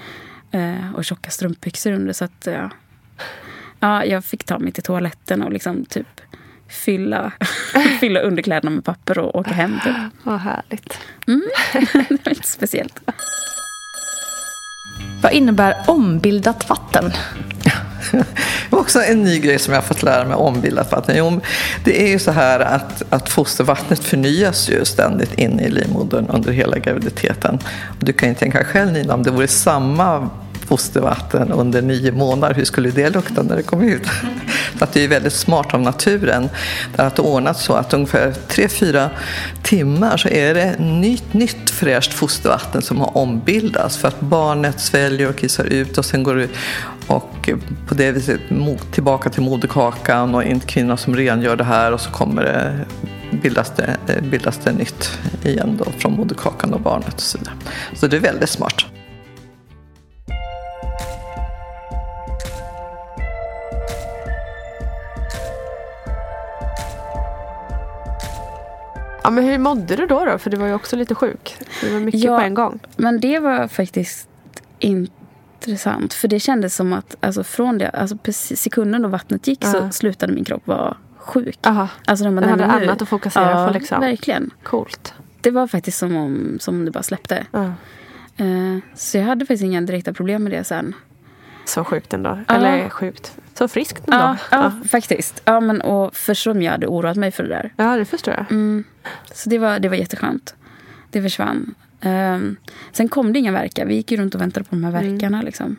[0.55, 2.13] Eh, och tjocka strumpbyxor under.
[2.13, 2.71] Så att, ja.
[3.81, 6.21] ja, jag fick ta mig till toaletten och liksom typ
[6.69, 7.33] fylla,
[8.01, 9.81] fylla underkläderna med papper och åka hem.
[9.85, 9.95] Typ.
[10.23, 10.99] Vad härligt.
[12.09, 13.01] det var lite speciellt.
[15.23, 17.13] Vad innebär ombildat vatten?
[18.71, 21.17] Också en ny grej som jag har fått lära mig om ombildat vatten.
[21.19, 21.41] Jo,
[21.85, 26.53] det är ju så här att, att fostervattnet förnyas ju ständigt inne i livmodern under
[26.53, 27.59] hela graviditeten.
[27.99, 30.31] Du kan ju tänka själv Nina, om det vore samma
[30.65, 34.07] fostervatten under nio månader, hur skulle det lukta när det kom ut?
[34.79, 36.49] Så att det är väldigt smart av naturen
[36.97, 39.11] att ordna så att ungefär tre fyra
[39.63, 45.29] timmar så är det nytt, nytt fräscht fostervatten som har ombildats för att barnet sväljer
[45.29, 46.49] och kissar ut och sen går det
[47.07, 47.51] och
[47.89, 48.41] på det viset
[48.93, 52.87] tillbaka till moderkakan och en kvinna som rengör det här och så kommer det
[53.43, 57.55] bildas det, bildas det nytt igen då från moderkakan och barnet och så vidare.
[57.95, 58.85] Så det är väldigt smart.
[69.25, 70.25] Ja, men hur mådde du då?
[70.25, 70.39] då?
[70.39, 71.57] För du var ju också lite sjuk.
[71.81, 72.39] Det var mycket Ja.
[72.39, 72.79] på en gång.
[72.97, 74.29] Men det var faktiskt
[74.79, 76.15] intressant.
[76.15, 79.73] För det kändes som att alltså från det, alltså sekunden då vattnet gick Ja.
[79.73, 81.59] så slutade min kropp vara sjuk.
[81.67, 81.89] Aha.
[82.07, 84.01] Alltså när man Du hade nu- annat att fokusera ja, på, liksom.
[84.01, 84.51] verkligen.
[84.63, 85.15] Coolt.
[85.41, 87.47] Det var faktiskt som om, som om det bara släppte.
[87.51, 87.65] Ja.
[88.37, 90.95] Eh, så jag hade faktiskt inga direkta problem med det sen.
[91.65, 92.39] Så sjukt ändå.
[92.49, 93.37] Eller sjukt.
[93.55, 94.17] Så friskt ändå.
[94.17, 95.43] Ja, ja, faktiskt.
[95.45, 97.73] Ja, men, och för som jag hade oroat mig för det där.
[97.77, 98.51] ja, det förstår jag.
[98.51, 98.85] Mm.
[99.33, 100.55] Så det var, det var jätteskönt.
[101.11, 101.75] Det försvann.
[102.01, 102.57] Ehm,
[102.93, 103.87] sen kom det inga verkar.
[103.87, 105.43] Vi gick ju runt och väntade på de här verkarna.
[105.43, 105.77] Liksom.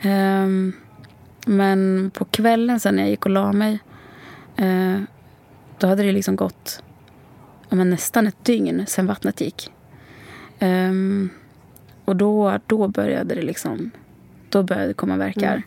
[0.00, 0.72] Ehm,
[1.46, 3.78] Men på kvällen sen när jag gick och la mig.
[4.56, 5.00] Eh,
[5.78, 6.82] då hade det liksom gått
[7.68, 9.70] ja, men nästan ett dygn sen vattnet gick.
[10.58, 11.28] Ehm,
[12.04, 13.90] och då, då började det liksom...
[14.48, 15.50] Då började det komma verkar.
[15.52, 15.62] Mm.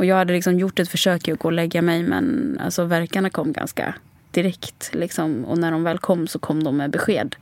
[0.00, 3.30] Och jag hade liksom gjort ett försök att gå och lägga mig men alltså verkarna
[3.30, 3.94] kom ganska
[4.30, 4.90] direkt.
[4.94, 5.44] Liksom.
[5.44, 7.36] Och när de väl kom så kom de med besked.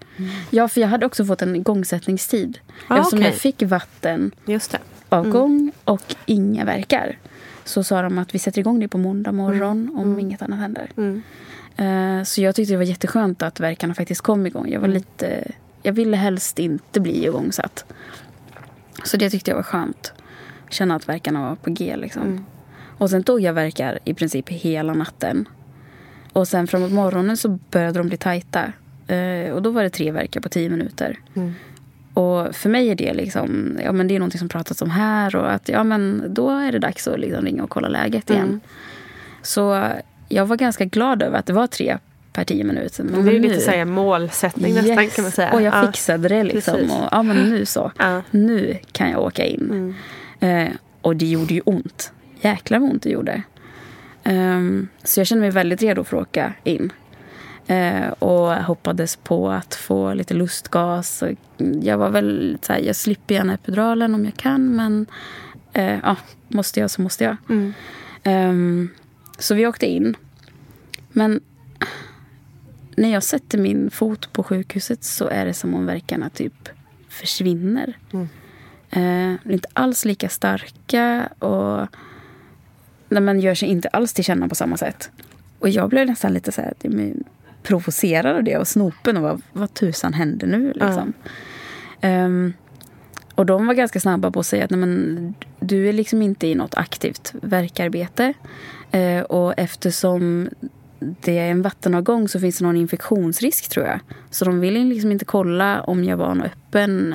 [0.50, 2.58] Ja, för jag hade också fått en igångsättningstid.
[2.88, 3.30] Ah, Eftersom okej.
[3.30, 4.78] jag fick vatten Just det.
[5.08, 7.18] avgång och inga verkar.
[7.64, 10.90] Så sa de att vi sätter igång det på måndag morgon om inget annat händer.
[10.96, 11.22] Mm.
[11.76, 14.68] Eh, Så jag tyckte det var jätteskönt att verkarna faktiskt kom igång.
[14.68, 15.50] Jag var lite...
[15.82, 17.84] Jag ville helst inte bli igångsatt.
[19.04, 20.12] Så det tyckte jag var skönt.
[20.70, 22.44] Känna att verkarna var på G liksom.
[22.98, 25.48] Och sen tog jag verkar i princip hela natten.
[26.32, 28.72] Och sen framåt morgonen så började de bli tajta.
[29.06, 31.18] Eh, Och då var det tre verkar på tio minuter.
[32.14, 35.36] Och för mig är det liksom, ja men det är någonting som pratats om här
[35.36, 38.60] och att ja men då är det dags att liksom ringa och kolla läget igen.
[39.42, 39.88] Så
[40.28, 41.98] jag var ganska glad över att det var tre
[42.32, 43.04] per tio minuter.
[43.04, 45.14] Men Det är nu- lite så här målsättning nästan Yes.
[45.16, 45.52] kan man säga.
[45.52, 45.86] Och jag Ja.
[45.86, 46.74] fixade det liksom.
[46.74, 46.92] Precis.
[46.92, 47.92] Och, ja men nu så.
[47.98, 48.22] Ja.
[48.30, 49.94] Nu kan jag åka in.
[50.40, 50.68] Eh,
[51.02, 52.12] och det gjorde ju ont.
[52.40, 53.42] Jäklar vad ont det gjorde.
[54.24, 56.92] Ehm, så jag kände mig väldigt redo för att åka in.
[57.66, 61.22] Eh, och hoppades på att få lite lustgas.
[61.82, 65.06] Jag var väl så här, jag slipper gärna epiduralen om jag kan men
[65.72, 66.16] eh, ja,
[66.48, 67.36] måste jag så måste jag.
[67.48, 67.72] Mm.
[68.22, 68.88] Ehm,
[69.38, 70.16] så vi åkte in.
[71.08, 71.40] Men
[72.96, 76.68] när jag sätter min fot på sjukhuset så är det som om verkarna typ
[77.08, 77.98] försvinner.
[78.12, 78.28] Mm.
[78.90, 81.86] Eh, inte alls lika starka och
[83.08, 85.10] nej, men gör sig inte alls till känna på samma sätt.
[85.58, 86.74] Och jag blev nästan lite så här,
[87.62, 91.12] provocerad av det och snopen och vad, vad tusan hände nu liksom.
[92.00, 92.52] Ehm,
[93.34, 96.46] och de var ganska snabba på att säga att nej, men, du är liksom inte
[96.46, 98.32] i något aktivt verkarbete.
[98.90, 100.48] Eh, och eftersom
[100.98, 104.00] det är en vattenavgång så finns det någon infektionsrisk tror jag.
[104.30, 107.14] Så de ville liksom inte kolla om jag var någon öppen.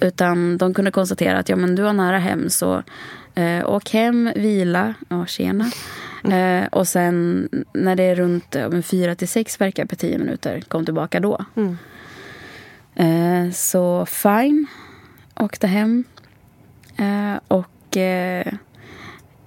[0.00, 2.82] Utan de kunde konstatera att ja, men du har nära hem så
[3.34, 5.70] eh, åk hem, vila, ja tjena.
[6.24, 10.60] Eh, och sen när det är runt men fyra till sex verkar per tio minuter,
[10.60, 11.44] kom tillbaka då.
[11.56, 11.78] Mm.
[12.94, 14.66] Eh, så fine,
[15.36, 16.04] åkte hem.
[16.96, 18.52] Eh, och eh,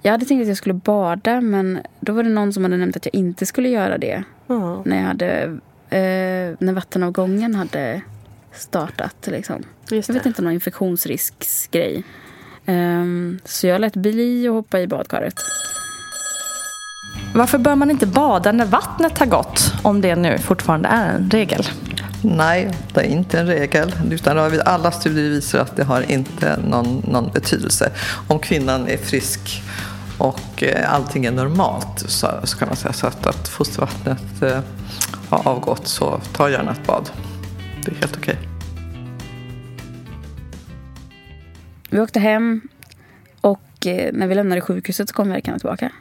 [0.02, 2.96] jag hade tänkt att jag skulle bada men då var det någon som hade nämnt
[2.96, 4.24] att jag inte skulle göra det.
[4.46, 4.82] Ja.
[4.84, 5.42] När, jag hade,
[5.90, 8.02] eh, när vattenavgången hade
[8.52, 9.16] startat.
[9.26, 9.62] Liksom.
[9.88, 10.26] Jag vet det.
[10.26, 12.04] inte, någon infektionsrisksgrej.
[12.66, 15.34] Um, så jag lät bli att hoppa i badkaret.
[17.34, 19.74] Varför bör man inte bada när vattnet har gått?
[19.82, 21.68] Om det nu fortfarande är en regel.
[22.24, 23.94] Nej, det är inte en regel.
[24.10, 27.92] Utan alla studier visar att det har inte någon, någon betydelse.
[28.28, 29.62] Om kvinnan är frisk
[30.22, 34.60] och eh, allting är normalt så, så kan man säga så att, att fostervattnet eh,
[35.28, 37.10] har avgått så ta gärna ett bad.
[37.84, 38.38] Det är helt okej.
[41.90, 42.60] Vi åkte hem
[43.40, 45.92] och eh, när vi lämnade sjukhuset så kom verkarna tillbaka.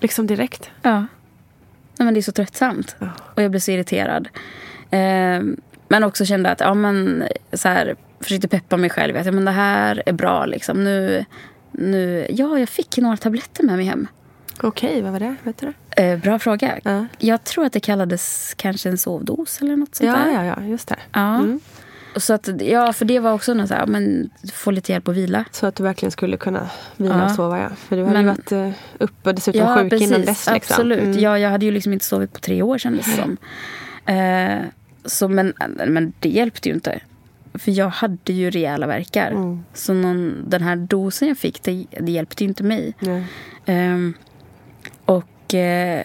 [0.00, 0.70] Liksom direkt.
[0.82, 0.98] Ja.
[0.98, 2.96] Nej, men det är så tröttsamt.
[3.34, 4.28] Och jag blev så irriterad.
[4.90, 5.56] Ehm,
[5.88, 9.16] men också kände att, ja men så här, försökte peppa mig själv.
[9.16, 10.84] Att ja, men det här är bra liksom.
[10.84, 11.24] Nu,
[11.72, 14.06] nu, ja, jag fick några tabletter med mig hem.
[14.62, 15.34] Okej, vad var det?
[15.42, 16.02] Vet du det?
[16.02, 16.78] Eh, bra fråga.
[16.84, 17.06] Ja.
[17.18, 20.44] Jag tror att det kallades kanske en sovdos eller något sånt Ja, där.
[20.44, 20.96] ja, ja, just det.
[21.12, 21.34] Ja.
[21.38, 21.60] Mm.
[22.16, 25.16] Så att, ja, för det var också något så här, men få lite hjälp att
[25.16, 25.44] vila.
[25.50, 27.24] Så att du verkligen skulle kunna vila Ja.
[27.24, 27.68] och sova, ja.
[27.88, 30.28] För du hade Men- ju varit eh, uppe och dessutom sjuk innan dess.
[30.28, 30.54] Liksom.
[30.56, 31.00] Absolut.
[31.02, 31.18] Mm.
[31.18, 33.36] Ja, jag hade ju liksom inte sovit på tre år kändes det som.
[34.16, 34.58] Eh,
[35.04, 35.52] så, men,
[35.86, 37.00] men det hjälpte ju inte.
[37.54, 39.30] För jag hade ju rejäla verkar.
[39.30, 39.64] Mm.
[39.74, 42.94] Så någon, den här dosen jag fick, det, det hjälpte ju inte mig.
[43.66, 44.14] Ehm,
[45.04, 46.04] och eh,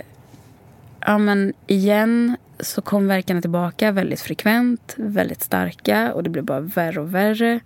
[0.99, 6.59] ja, men igen så kom verkarna tillbaka väldigt frekvent, väldigt starka och det blev bara
[6.59, 7.59] värre och värre.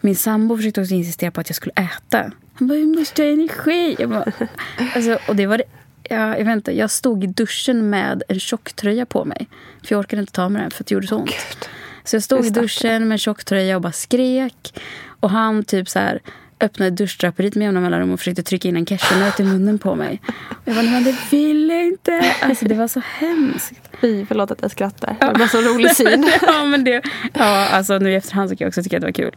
[0.00, 2.32] Min sambo försökte också insistera på att jag skulle äta.
[2.54, 3.96] Han bara, jag måste ha energi.
[3.98, 4.32] Jag bara,
[4.94, 5.64] alltså, och det var det,
[6.02, 9.48] ja, jag vet inte, jag stod i duschen med en tjocktröja på mig.
[9.82, 11.68] För jag orkade inte ta med den för att det gjorde så ont.
[12.04, 14.80] Så jag stod i duschen med tjocktröja och bara skrek.
[15.20, 16.20] Och han typ så här
[16.60, 20.20] öppnade duschdraperiet med jämna mellanrum och försökte trycka in en cashewnöt i munnen på mig.
[20.64, 22.24] Jag bara, men det vill jag inte.
[22.42, 23.72] Alltså det var så hemskt.
[24.00, 25.16] Fy, förlåt att jag skrattar.
[25.20, 26.30] Det var så rolig syn.
[26.42, 29.06] ja, men det, ja, alltså nu i efterhand så kan jag också tycka att det
[29.06, 29.32] var kul.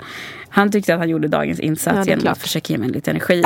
[0.50, 2.32] Han tyckte att han gjorde dagens Ja, insats är genom klart.
[2.32, 3.44] att försöka ge mig lite energi.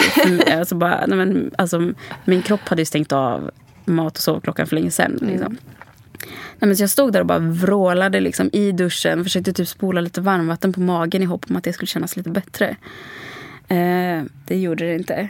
[0.51, 1.91] Alltså bara, nej, men, alltså,
[2.25, 3.51] min kropp hade ju stängt av
[3.86, 5.19] mat och sovklockan för länge sedan.
[5.21, 5.58] Liksom.
[6.59, 9.23] Nej, men så jag stod där och bara vrålade liksom, i duschen.
[9.23, 12.29] Försökte typ spola lite varmvatten på magen i hopp om att det skulle kännas lite
[12.29, 12.75] bättre.
[13.67, 15.29] Eh, det gjorde det inte.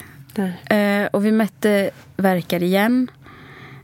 [0.76, 3.08] Eh, och vi mätte verkar igen.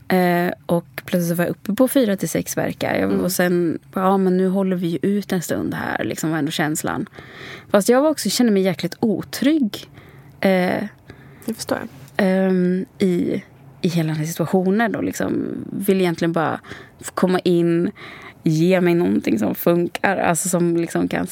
[0.08, 2.94] Eh, och plötsligt var jag uppe på fyra till sex verkar.
[2.94, 3.20] Mm.
[3.20, 6.50] Och sen, ja men nu håller vi ju ut en stund här, liksom var ändå
[6.50, 7.06] känslan.
[7.70, 9.90] Fast jag var också, kände mig jäkligt otrygg.
[10.40, 10.84] Eh,
[11.44, 12.26] det förstår jag.
[12.26, 12.52] Eh,
[12.98, 13.42] I,
[13.86, 14.94] I hela den här situationen.
[14.94, 16.60] Och liksom vill egentligen bara
[17.14, 17.90] komma in,
[18.42, 20.16] ge mig någonting som funkar.
[20.16, 21.26] Alltså som liksom kan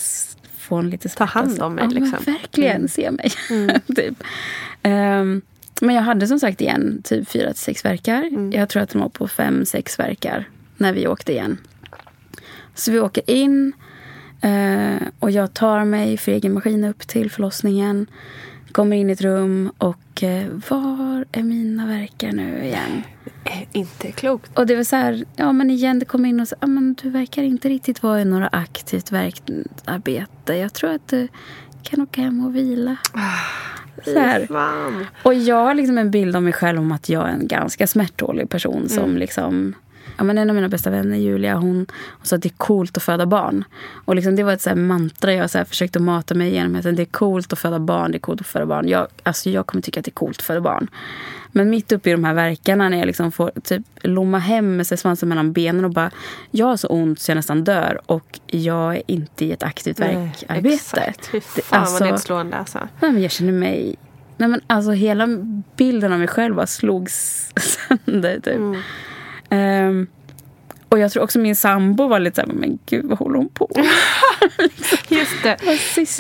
[0.58, 1.84] få en lite Ta hand om mig.
[1.84, 2.32] Ja, liksom.
[2.32, 2.88] verkligen mm.
[2.88, 3.30] se mig.
[3.50, 3.80] Mm.
[3.96, 4.22] typ.
[4.82, 5.42] Um,
[5.80, 8.22] men jag hade som sagt igen typ fyra till sex verkar.
[8.22, 8.52] Mm.
[8.52, 11.58] Jag tror att den var på fem, sex verkar när vi åkte igen.
[12.74, 13.72] Så vi åker in
[14.44, 18.06] uh, och jag tar mig för egen maskin upp till förlossningen.
[18.74, 23.02] Kommer in i ett rum och uh, var är mina verkar nu igen?
[23.72, 24.58] Inte klokt.
[24.58, 26.96] Och det var så här, ja men igen det kom in och sa, ja men
[27.02, 30.54] du verkar inte riktigt vara i några aktivt verkarbete.
[30.54, 31.28] Jag tror att du
[31.82, 32.96] kan åka hem och vila.
[34.04, 34.48] Så här.
[35.22, 37.86] Och jag har liksom en bild av mig själv om att jag är en ganska
[37.86, 39.16] smärttålig person som mm.
[39.16, 39.74] liksom
[40.16, 42.96] Ja, men en av mina bästa vänner, Julia, hon, hon sa att det är coolt
[42.96, 43.64] att föda barn.
[44.04, 46.76] Och liksom, det var ett så mantra jag så försökte mata mig igenom.
[46.76, 48.88] Att det är coolt att föda barn, det är coolt att föda barn.
[48.88, 50.88] Jag, alltså, jag kommer tycka att det är coolt att föda barn.
[51.56, 54.86] Men mitt uppe i de här verkarna när jag liksom får typ lomma hem med
[54.86, 56.10] sig svansen mellan benen och bara
[56.50, 60.00] Jag har så ont så jag nästan dör och jag är inte i ett aktivt
[60.00, 60.74] verkarbete.
[60.74, 61.26] Exakt.
[61.26, 62.78] Fy fan alltså, vad nedslående alltså.
[63.00, 63.96] Nej, men jag känner mig
[64.36, 65.28] Nej, men alltså, hela
[65.76, 68.34] bilden av mig själv bara slogs sönder.
[68.34, 68.46] Typ.
[68.46, 68.80] Mm.
[69.54, 70.06] Um,
[70.88, 73.70] och jag tror också min sambo var lite såhär, men gud vad håller hon på
[75.08, 75.56] Just det.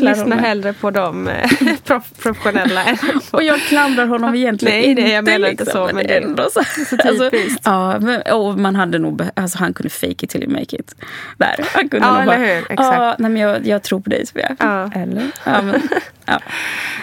[0.00, 1.50] Lyssna hellre på de eh,
[1.84, 2.84] professionella.
[3.30, 5.02] och jag klandrar honom egentligen Nej, inte.
[5.02, 5.94] Nej, jag menar inte liksom, så.
[5.94, 6.62] Men det är ändå så.
[6.64, 7.30] så alltså,
[7.64, 10.94] ja, men, och man hade nog, alltså han kunde fake it till you make it.
[11.36, 11.68] Där.
[11.74, 12.58] Han kunde ja, nog bara, hur.
[12.58, 12.78] Exakt.
[12.78, 14.56] Ja, nej, men jag, jag tror på dig Sofia.
[14.58, 14.90] Ja.
[14.94, 15.30] Eller?
[15.44, 15.82] Ja, men,
[16.24, 16.40] ja.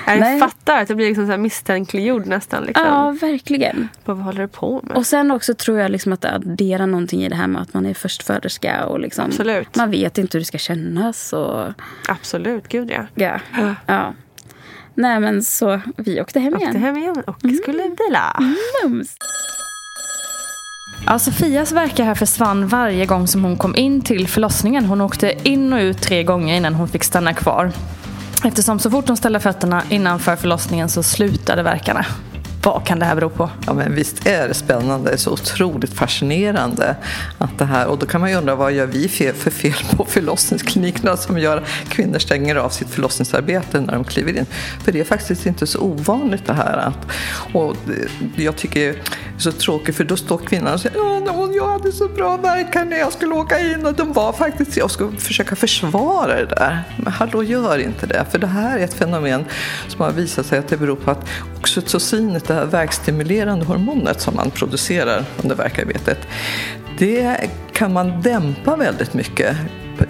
[0.07, 0.39] Jag nej.
[0.39, 2.63] fattar att det blir liksom så här misstänkliggjord nästan.
[2.63, 2.85] Liksom.
[2.85, 3.89] Ja, verkligen.
[4.05, 4.97] På vad håller du på med?
[4.97, 7.73] Och sen också tror jag liksom att det adderar någonting i det här med att
[7.73, 8.85] man är förstföderska.
[8.85, 9.75] Och liksom, Absolut.
[9.75, 11.33] Man vet inte hur det ska kännas.
[11.33, 11.73] Och,
[12.07, 13.05] Absolut, gud ja.
[13.15, 13.39] Ja.
[13.85, 14.13] ja.
[14.95, 16.69] Nej men så vi åkte hem igen.
[16.69, 17.55] Åkte hem igen och mm.
[17.55, 18.43] skulle vila.
[18.83, 19.17] Mums.
[21.05, 24.85] Ja, Sofias verkar här försvann varje gång som hon kom in till förlossningen.
[24.85, 27.71] Hon åkte in och ut tre gånger innan hon fick stanna kvar.
[28.43, 32.05] Eftersom så fort hon ställde fötterna innanför förlossningen så slutade verkarna.
[32.63, 33.49] Vad kan det här bero på?
[33.67, 35.09] Ja, men visst är det spännande.
[35.09, 36.95] Det är så otroligt fascinerande.
[37.37, 40.05] Att det här, och då kan man ju undra vad gör vi för fel på
[40.05, 44.45] förlossningsklinikerna som gör att kvinnor stänger av sitt förlossningsarbete när de kliver in.
[44.83, 46.77] För det är faktiskt inte så ovanligt det här.
[46.77, 47.07] Att,
[47.53, 47.75] och
[48.35, 48.95] jag tycker det är
[49.37, 51.21] så tråkigt för då står kvinnan och säger ja,
[51.61, 54.91] jag hade så bra verkan när jag skulle åka in och de var faktiskt, jag
[54.91, 56.83] ska försöka försvara det där.
[56.97, 58.25] Men hallå, gör inte det.
[58.31, 59.45] För det här är ett fenomen
[59.87, 61.25] som har visat sig att det beror på att
[61.57, 66.27] oxytocinet det här verkstimulerande hormonet som man producerar under verkarbetet,
[66.97, 69.55] det kan man dämpa väldigt mycket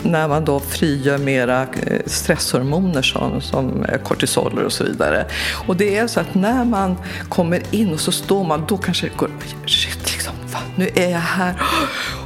[0.02, 5.26] när man då frigör mera eh, stresshormoner som, som eh, kortisoler och så vidare.
[5.68, 6.98] Och det är så att när man
[7.30, 9.30] kommer in och så står man, då kanske det går,
[9.66, 11.62] shit liksom, va, nu är jag här.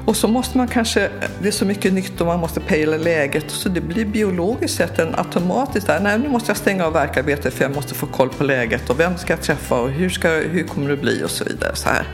[0.05, 1.09] Och så måste man kanske,
[1.41, 3.51] det är så mycket nytt och man måste pejla läget.
[3.51, 7.53] Så det blir biologiskt sett en automatiskt där, nej nu måste jag stänga av verkarbetet
[7.53, 10.29] för jag måste få koll på läget och vem ska jag träffa och hur, ska,
[10.29, 11.75] hur kommer det bli och så vidare.
[11.75, 12.07] Så, här.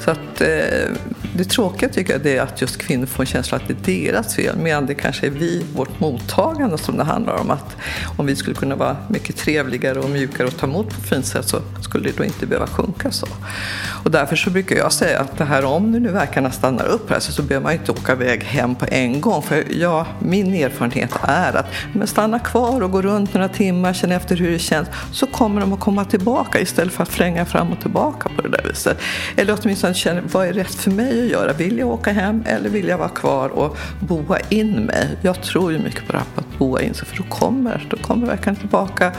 [0.00, 0.48] så att eh,
[1.34, 4.34] det tråkiga tycker jag är att just kvinnor får en känsla att det är deras
[4.34, 7.50] fel medan det kanske är vi, vårt mottagande som det handlar om.
[7.50, 7.76] Att
[8.16, 11.48] om vi skulle kunna vara mycket trevligare och mjukare och ta emot på fint sätt
[11.48, 13.26] så skulle det då inte behöva sjunka så.
[14.04, 17.20] Och därför så brukar jag säga att det här om nu verkarna stannar upp här
[17.20, 19.42] så behöver man inte åka iväg hem på en gång.
[19.42, 24.14] För ja, min erfarenhet är att men stanna kvar och gå runt några timmar, känna
[24.14, 27.72] efter hur det känns, så kommer de att komma tillbaka istället för att flänga fram
[27.72, 28.98] och tillbaka på det där viset.
[29.36, 31.52] Eller åtminstone känna, vad är rätt för mig att göra?
[31.52, 35.08] Vill jag åka hem eller vill jag vara kvar och boa in mig?
[35.22, 37.86] Jag tror ju mycket på det här på att boa in sig, för då kommer,
[37.90, 39.12] då kommer verkan tillbaka,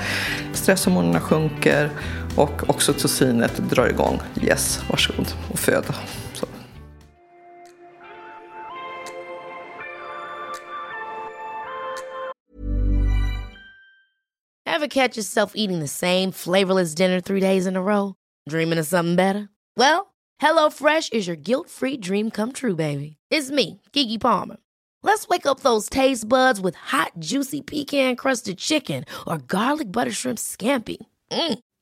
[0.53, 1.89] stresshormonerna sjunker
[2.37, 4.19] och oxytocinet drar igång.
[4.41, 5.95] Yes, varsågod och föda.
[6.33, 6.45] Så.
[14.65, 18.13] Ever catch yourself eating the same flavorless dinner three days in a row?
[18.49, 19.49] Dreaming of something better?
[19.77, 20.05] Well,
[20.39, 23.17] Hello Fresh is your guilt-free dream come true, baby.
[23.29, 24.57] It's me, Gigi Palmer.
[25.03, 30.37] Let's wake up those taste buds with hot, juicy pecan-crusted chicken or garlic butter shrimp
[30.39, 30.97] scampi.
[31.31, 31.59] Mm.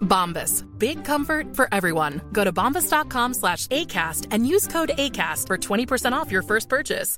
[0.00, 0.64] Bombas.
[0.78, 2.20] Big comfort for everyone.
[2.32, 7.16] Go to bombas.com slash ACAST and use code ACAST for 20% off your first purchase.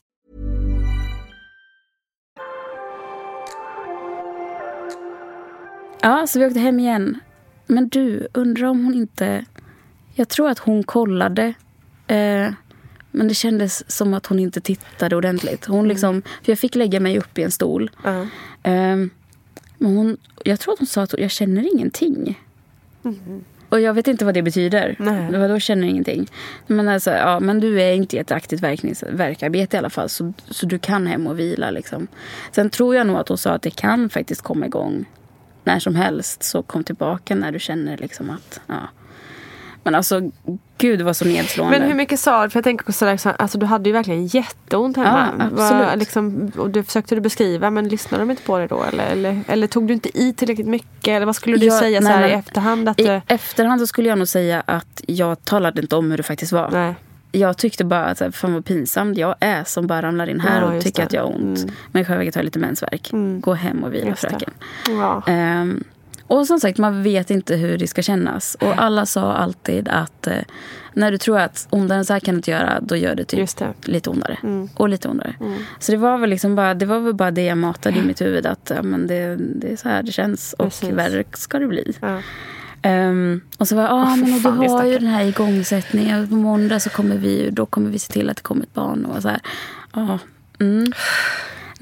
[6.02, 7.20] Ja, så vi åkte hem igen.
[7.66, 9.44] Men du, undrar om hon inte...
[10.14, 11.54] Jag tror att hon kollade.
[12.06, 12.52] Eh,
[13.10, 15.64] men det kändes som att hon inte tittade ordentligt.
[15.64, 17.90] Hon liksom, för jag fick lägga mig upp i en stol.
[18.04, 18.20] Ja.
[18.62, 18.96] Eh,
[19.78, 22.38] men hon, jag tror att hon sa att jag känner ingenting.
[23.68, 24.96] Och jag vet inte vad det betyder.
[24.98, 25.32] Nej.
[25.32, 26.26] Det var då känner ingenting.
[26.66, 28.62] Men, alltså, ja, men du är inte i ett aktivt
[29.10, 30.08] verkarbete i alla fall.
[30.08, 31.70] Så, så du kan hem och vila.
[31.70, 32.06] Liksom.
[32.52, 35.04] Sen tror jag nog att hon sa att det kan faktiskt komma igång
[35.64, 36.42] när som helst.
[36.42, 38.60] Så kom tillbaka när du känner liksom att...
[38.66, 38.88] Ja.
[39.84, 40.20] Men alltså,
[40.78, 41.78] gud det var så nedslående.
[41.78, 42.50] Men hur mycket sa du?
[42.50, 45.28] För jag tänker också liksom, alltså, du hade ju verkligen jätteont hemma.
[45.38, 45.86] Ja, absolut.
[45.88, 48.82] Vad, liksom, och det försökte du beskriva men lyssnade de inte på det då?
[48.92, 51.08] Eller, eller, eller tog du inte i tillräckligt mycket?
[51.08, 52.88] Eller vad skulle du Jag- säga så nej, här i efterhand?
[52.88, 56.16] Att I du, efterhand så skulle jag nog säga att jag talade inte om hur
[56.16, 56.70] det faktiskt var.
[56.70, 56.94] nej.
[57.34, 60.40] Jag tyckte bara att så här, fan vad pinsamt jag är som bara ramlar in
[60.40, 61.06] här Ja, och tycker det.
[61.06, 61.58] att jag har ont.
[61.58, 61.74] Mm.
[61.92, 63.10] Men i själva verket har jag lite mensvärk.
[63.40, 64.50] Gå hem och vila Just fröken.
[64.88, 65.22] Ja.
[65.26, 65.84] Ehm,
[66.32, 68.56] och som sagt, man vet inte hur det ska kännas.
[68.60, 70.38] Och alla sa alltid att eh,
[70.92, 73.24] när du tror att ondare än så här kan du inte göra, då gör det
[73.24, 73.88] typ det.
[73.88, 74.38] lite ondare.
[74.42, 74.68] Mm.
[74.76, 75.34] Och lite ondare.
[75.78, 78.20] Så det var väl liksom bara det, var väl bara det jag matade i mitt
[78.20, 78.46] huvud.
[78.46, 80.52] Att ja, men det, det är så här det känns.
[80.52, 80.90] Och Precis.
[80.90, 81.92] värre ska det bli.
[82.00, 82.18] Ja.
[82.82, 86.28] Ehm, och så var jag, ah, men och du har ju den här igångsättningen.
[86.28, 89.04] På måndag så kommer vi, då kommer vi se till att det kommer ett barn.
[89.04, 89.40] Och så här.
[89.92, 90.18] Ja,
[90.60, 90.92] mm.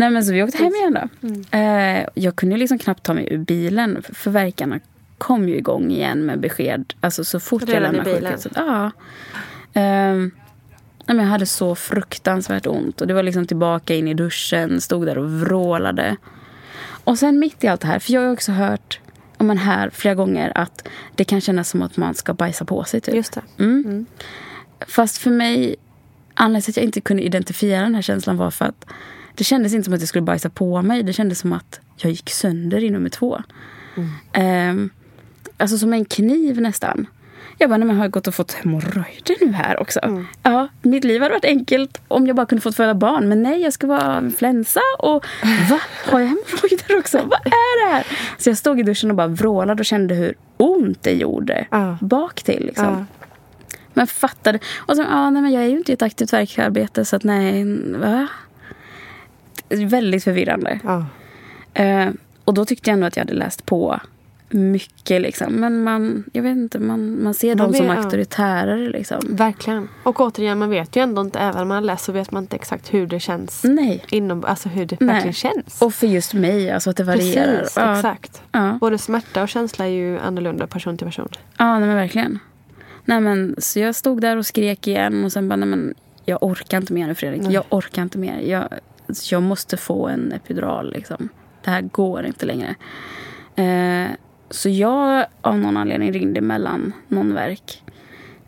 [0.01, 1.29] Nej men så vi åkte hem igen då.
[1.29, 1.45] Mm.
[1.51, 4.03] Eh, jag kunde liksom knappt ta mig ur bilen.
[4.03, 4.81] För för verkarna
[5.19, 6.95] kom ju igång igen med besked.
[7.01, 8.53] Alltså så fort jag Redan i lämnade sjukhuset.
[8.57, 8.91] Ja.
[11.07, 13.01] Nej, men jag hade så fruktansvärt ont.
[13.01, 14.81] Och det var liksom tillbaka in i duschen.
[14.81, 16.17] Stod där och vrålade.
[17.05, 17.99] Och sen mitt i allt det här.
[17.99, 19.01] För jag har också hört
[19.37, 22.85] om man här flera gånger att det kan kännas som att man ska bajsa på
[22.85, 23.01] sig.
[23.01, 23.15] Typ.
[23.15, 23.65] Just det.
[23.65, 24.07] Mm.
[24.87, 25.77] Fast för mig,
[26.35, 28.85] anledningen till att jag inte kunde identifiera den här känslan var för att
[29.35, 31.03] det kändes inte som att jag skulle bajsa på mig.
[31.03, 33.43] Det kändes som att jag gick sönder i nummer två.
[34.33, 34.91] Ehm,
[35.57, 37.07] alltså som en kniv nästan.
[37.59, 40.25] Jag bara, nej men har jag gått och fått hemorrojder nu här också?
[40.43, 43.29] Ja, mitt liv hade varit enkelt om jag bara kunde fått föda barn.
[43.29, 45.27] Men nej, jag ska vara influensa och
[45.71, 45.81] va?
[46.07, 47.19] Har jag hemorrojder också?
[47.19, 48.07] Vad är det här?
[48.39, 51.99] Så jag stod i duschen och bara vrålade och kände hur ont det gjorde Ja.
[52.01, 52.85] bak till liksom.
[52.87, 53.05] Ja.
[53.95, 54.59] Men fattade.
[54.77, 57.25] Och så, ah, nej, men jag är ju inte i ett aktivt verkarbete så att
[57.25, 57.65] nej,
[57.99, 58.29] va?
[59.71, 60.81] Väldigt förvirrande.
[60.85, 61.07] Ja.
[61.83, 62.09] Eh,
[62.45, 64.01] och då tyckte jag ändå att jag hade läst på
[64.51, 65.23] mycket.
[65.23, 65.53] Liksom.
[65.53, 68.03] Men man, jag vet inte, man, man ser Man dem som vet, ja.
[68.03, 68.91] auktoritärer.
[68.91, 69.19] Liksom.
[69.29, 69.89] Verkligen.
[70.03, 72.57] Och återigen, man vet ju ändå inte, även om man läser så vet man inte
[72.57, 73.65] exakt hur det känns.
[73.65, 74.05] Nej.
[74.11, 75.15] Inom, alltså hur det Nej.
[75.15, 75.83] verkligen känns.
[75.83, 77.59] Och för just mig, alltså att det varierar.
[77.59, 77.97] Precis, ja.
[77.97, 78.43] exakt.
[78.53, 81.29] Ja, Både smärta och känsla är ju annorlunda person till person.
[81.59, 82.39] ja nej, men verkligen.
[83.05, 85.95] Nej, men, så jag stod där och skrek igen och sen bara, nej men
[86.25, 87.43] jag orkar inte mer nu Fredrik.
[87.43, 87.53] Nej.
[87.53, 88.41] Jag orkar inte mer.
[88.41, 88.69] Jag,
[89.31, 91.29] jag måste få en epidural liksom.
[91.65, 92.75] Det här går inte längre.
[93.57, 94.11] Eh,
[94.51, 97.83] så jag av någon anledning ringde mellan någon verk.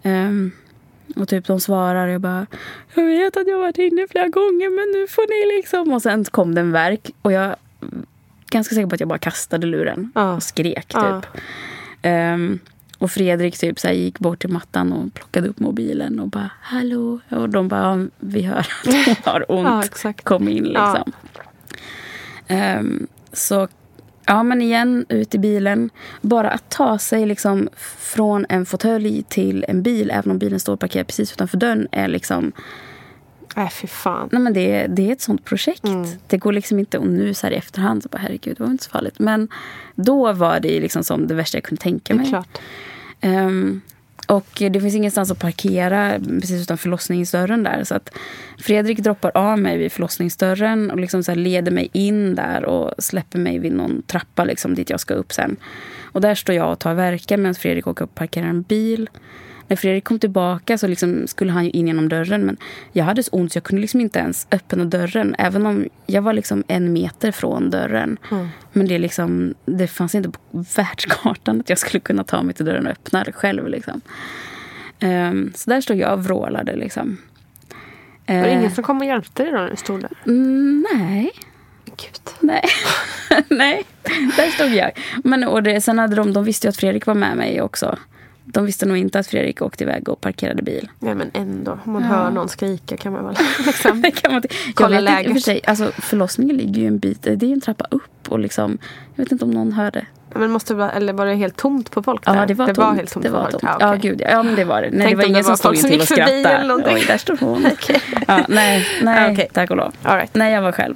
[0.02, 0.50] Ehm,
[1.16, 2.46] och typ de svarar och jag bara
[2.94, 5.92] Jag vet att jag varit inne flera gånger men nu får ni liksom.
[5.92, 7.56] Och sen kom det en verk och jag är
[8.50, 10.94] ganska säker på att jag bara kastade luren och skrek typ.
[10.94, 11.22] Ja.
[12.02, 12.58] Ehm,
[13.02, 17.18] och Fredrik typ så gick bort till mattan och plockade upp mobilen och bara hallå.
[17.28, 20.00] Och de bara vi hör att hon har ont.
[20.04, 20.12] Ja.
[20.22, 20.92] Kom in Ja.
[20.94, 21.12] liksom.
[22.46, 23.68] Ehm, så
[24.26, 25.90] ja men igen ut i bilen.
[26.20, 30.76] Bara att ta sig liksom från en fåtölj till en bil även om bilen står
[30.76, 32.52] parkerad precis utanför dörren är liksom
[33.56, 34.28] Nej, fy fan.
[34.32, 35.84] Nej, men det, det är ett sånt projekt.
[35.84, 36.06] Mm.
[36.26, 38.70] Det går liksom inte, och nu så här i efterhand, så bara, herregud, det var
[38.70, 39.18] inte så farligt.
[39.18, 39.48] Men
[39.94, 42.28] då var det liksom som det värsta jag kunde tänka Det är mig.
[42.28, 42.58] klart.
[43.22, 43.80] Um,
[44.26, 47.84] och det finns ingenstans att parkera precis utanför förlossningsdörren där.
[47.84, 48.10] Så att
[48.58, 52.94] Fredrik droppar av mig vid förlossningsdörren och liksom så här leder mig in där och
[52.98, 55.56] släpper mig vid någon trappa liksom dit jag ska upp sen.
[56.02, 59.10] Och där står jag och tar verken medan Fredrik åker upp och parkerar en bil.
[59.68, 62.56] När Fredrik kom tillbaka så liksom skulle han ju in genom dörren men
[62.92, 66.22] jag hade så ont så jag kunde liksom inte ens öppna dörren även om jag
[66.22, 68.18] var liksom en meter från dörren.
[68.30, 68.48] Mm.
[68.72, 70.38] Men det, liksom, det fanns inte på
[70.76, 73.68] världskartan att jag skulle kunna ta mig till dörren och öppna det själv.
[73.68, 74.00] Liksom.
[75.00, 76.76] Ehm, så där stod jag och vrålade.
[76.76, 77.16] Liksom.
[78.26, 80.10] Var det Eh, ingen som kom och hjälpte dig då när du stod där?
[80.26, 81.32] Mm, nej.
[82.40, 82.64] Nej.
[83.48, 83.84] nej,
[84.36, 84.90] där stod jag.
[85.24, 87.98] Men, och det, sen hade de, de visste ju att Fredrik var med mig också.
[88.44, 90.90] De visste nog inte att Fredrik åkte iväg och parkerade bil.
[90.98, 91.78] Nej men ändå.
[91.84, 92.08] Om man Ja.
[92.08, 93.36] hör någon skrika kan man väl
[93.66, 94.42] liksom kan man
[94.74, 95.32] kolla läget.
[95.32, 98.28] för sig, alltså, förlossningen ligger ju en bit, det är en trappa upp.
[98.28, 98.78] Och liksom,
[99.14, 100.06] jag vet inte om någon hörde.
[100.34, 102.46] Men måste vara, eller var det helt tomt på folk Ja, där?
[102.46, 102.86] det var det tomt.
[102.86, 103.62] var helt tomt det var tomt.
[103.62, 104.10] Ja, Ja, okej.
[104.10, 104.22] gud.
[104.30, 104.90] Ja, men det var det.
[104.90, 106.74] Nej, Tänk det var om det ingen var som stod intill och skrattade.
[106.94, 107.66] Oj, där står hon.
[108.28, 109.48] ja, nej, nej Okej.
[109.52, 109.92] tack och lov.
[110.32, 110.94] Nej, jag var själv.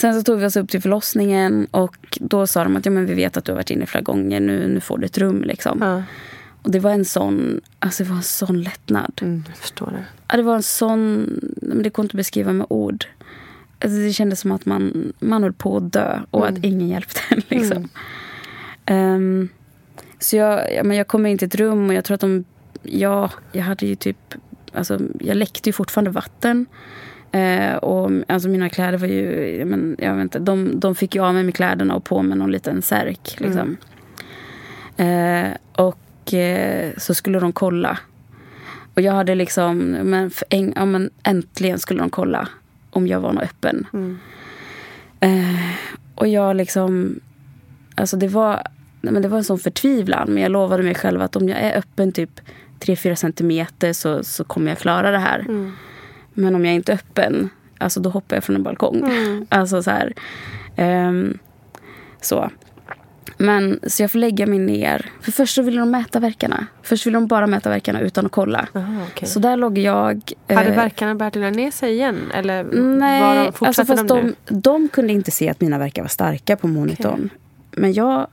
[0.00, 3.06] Sen så tog vi oss upp till förlossningen och då sa de att ja, men
[3.06, 4.40] vi vet att du har varit inne flera gånger.
[4.40, 5.42] Nu, nu får du ett rum.
[5.42, 6.04] Liksom.
[6.62, 9.12] Och det var en sån, alltså det var en sån lättnad.
[9.22, 10.04] Mm, jag förstår det.
[10.28, 11.28] Ja, det var en sån,
[11.62, 13.04] men det går inte att beskriva med ord.
[13.80, 16.58] Alltså det kändes som att man, man höll på att dö och Mm.
[16.58, 17.42] att ingen hjälpte en.
[17.48, 17.88] Liksom.
[18.86, 19.48] Ehm,
[20.18, 22.44] så jag, ja, men jag kom in till ett rum och jag tror att de...
[22.82, 24.34] Ja, jag hade ju typ...
[24.72, 26.66] Alltså, jag läckte ju fortfarande vatten.
[27.32, 29.64] Eh, och alltså mina kläder var ju...
[29.64, 32.38] Men, jag vet inte, de, de fick ju av mig med kläderna och på med
[32.38, 33.36] någon liten särk.
[33.40, 33.76] Liksom.
[34.96, 37.98] Eh, och eh, så skulle de kolla.
[38.94, 39.78] Och jag hade liksom...
[39.78, 42.48] Men, en, ja, men äntligen skulle de kolla
[42.90, 43.86] om jag var nog öppen.
[45.20, 45.70] Eh,
[46.14, 47.20] och jag liksom...
[47.94, 48.62] Alltså det var,
[49.00, 50.30] men det var en sån förtvivlan.
[50.30, 52.40] Men jag lovade mig själv att om jag är öppen typ
[52.80, 55.44] 3-4 centimeter så, så kommer jag klara det här.
[56.34, 58.96] Men om jag inte är öppen, alltså då hoppar jag från en balkong.
[58.96, 59.46] Mm.
[59.48, 60.12] Alltså så här.
[60.76, 61.38] ehm,
[62.20, 62.50] så.
[63.38, 65.10] Men så jag får lägga mig ner.
[65.20, 66.66] För först så ville de mäta verkarna.
[66.82, 68.68] Först ville de bara mäta verkarna utan att kolla.
[68.74, 69.28] Aha, okej.
[69.28, 70.32] Så där låg jag.
[70.48, 72.18] Hade eh, verkarna börjat lugna ner sig igen?
[72.34, 74.34] Eller Nej, var de, alltså fast de de, nu?
[74.48, 77.30] de kunde inte se att mina verkar var starka på monitorn.
[77.70, 78.26] Men jag,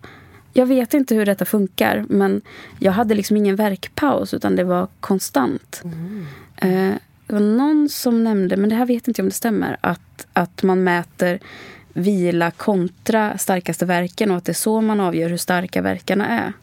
[0.53, 2.05] jag vet inte hur detta funkar.
[2.09, 2.41] Men
[2.79, 5.83] jag hade liksom ingen verkpaus utan det var konstant.
[6.55, 6.93] Eh,
[7.27, 10.27] det var någon som nämnde, men det här vet inte jag om det stämmer, att,
[10.33, 11.39] att man mäter
[11.93, 16.53] vila kontra starkaste verken och att det är så man avgör hur starka verkarna är.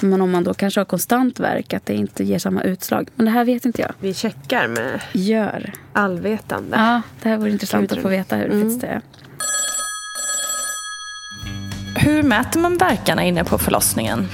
[0.00, 3.08] Men om man då kanske har konstant verk, att det inte ger samma utslag.
[3.14, 3.92] Men det här vet inte jag.
[4.00, 5.72] Vi checkar med Gör.
[5.92, 6.76] allvetande.
[6.76, 8.78] Ja, det här vore intressant att få veta hur det Mm.
[8.78, 9.00] det är.
[11.96, 14.28] Hur mäter man verkarna inne på förlossningen?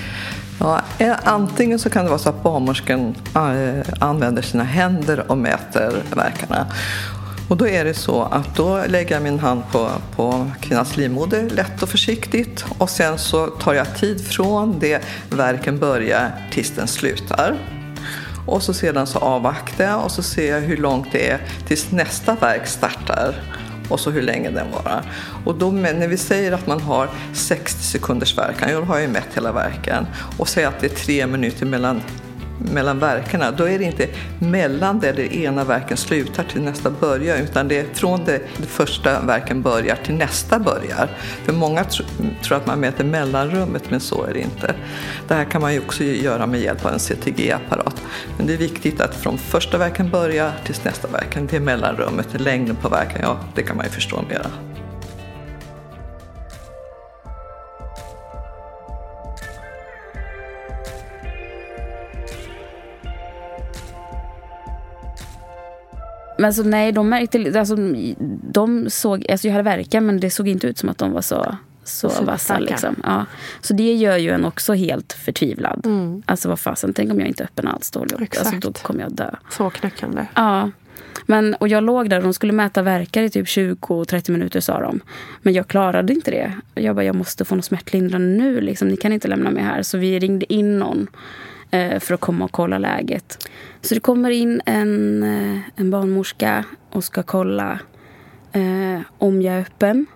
[0.61, 5.39] Ja, eh, antingen så kan det vara så att barnmorskan eh, använder sina händer och
[5.39, 6.67] mäter verkarna.
[7.49, 11.51] Och då är det så att då lägger jag min hand på, på kvinnans livmoder
[11.51, 16.89] lätt och försiktigt och sen så tar jag tid från det verken börjar tills den
[16.89, 17.57] slutar.
[18.47, 21.91] Och så sedan så avvaktar jag och så ser jag hur långt det är tills
[21.91, 23.35] nästa verk startar
[23.89, 25.03] och så hur länge den varar.
[25.45, 29.29] Och då, när vi säger att man har 60 sekunders verkan, jag har ju mätt
[29.35, 30.07] hela verken,
[30.39, 32.03] och säger att det är tre minuter mellan
[32.59, 37.39] mellan verkarna, då är det inte mellan där det ena verken slutar till nästa börjar,
[37.39, 41.09] utan det är från det, det första verken börjar till nästa börjar.
[41.45, 42.03] För många tr
[42.43, 44.75] tror att man mäter mellanrummet, men så är det inte.
[45.29, 48.03] Det här kan man ju också göra med hjälp av en CTG-apparat.
[48.37, 52.41] Men det är viktigt att från första verken börjar tills nästa verken, det är mellanrummet,
[52.41, 54.68] längden på verken, ja, det kan man ju förstå mera.
[66.39, 67.59] Men alltså, nej, de märkte...
[67.59, 67.77] Alltså,
[68.53, 71.21] de såg, alltså, jag hade verkan men det såg inte ut som att de var
[71.23, 72.59] så, så vassa.
[72.59, 72.97] Liksom.
[73.03, 73.27] Ja.
[73.61, 75.87] Så det gör ju en också helt förtvivlad.
[75.87, 76.23] Mm.
[76.27, 78.01] Alltså vad fasen, tänk om jag inte är öppen alls då.
[78.01, 79.31] Alltså, då kommer jag dö.
[79.51, 80.27] Så knäckande.
[80.35, 80.71] Ja.
[81.27, 84.81] Men, och jag låg där och de skulle mäta verkar i typ 20-30 minuter sa
[84.81, 85.01] de.
[85.43, 86.53] Men jag klarade inte det.
[86.75, 88.61] Jag bara, jag måste få något smärtlindrande nu.
[88.61, 88.89] Liksom.
[88.89, 89.83] Ni kan inte lämna mig här.
[89.83, 91.07] Så vi ringde in någon
[91.71, 93.49] för att komma och kolla läget.
[93.81, 97.79] Så det kommer in en, eh, en barnmorska och ska kolla
[98.53, 100.07] eh, om jag är öppen.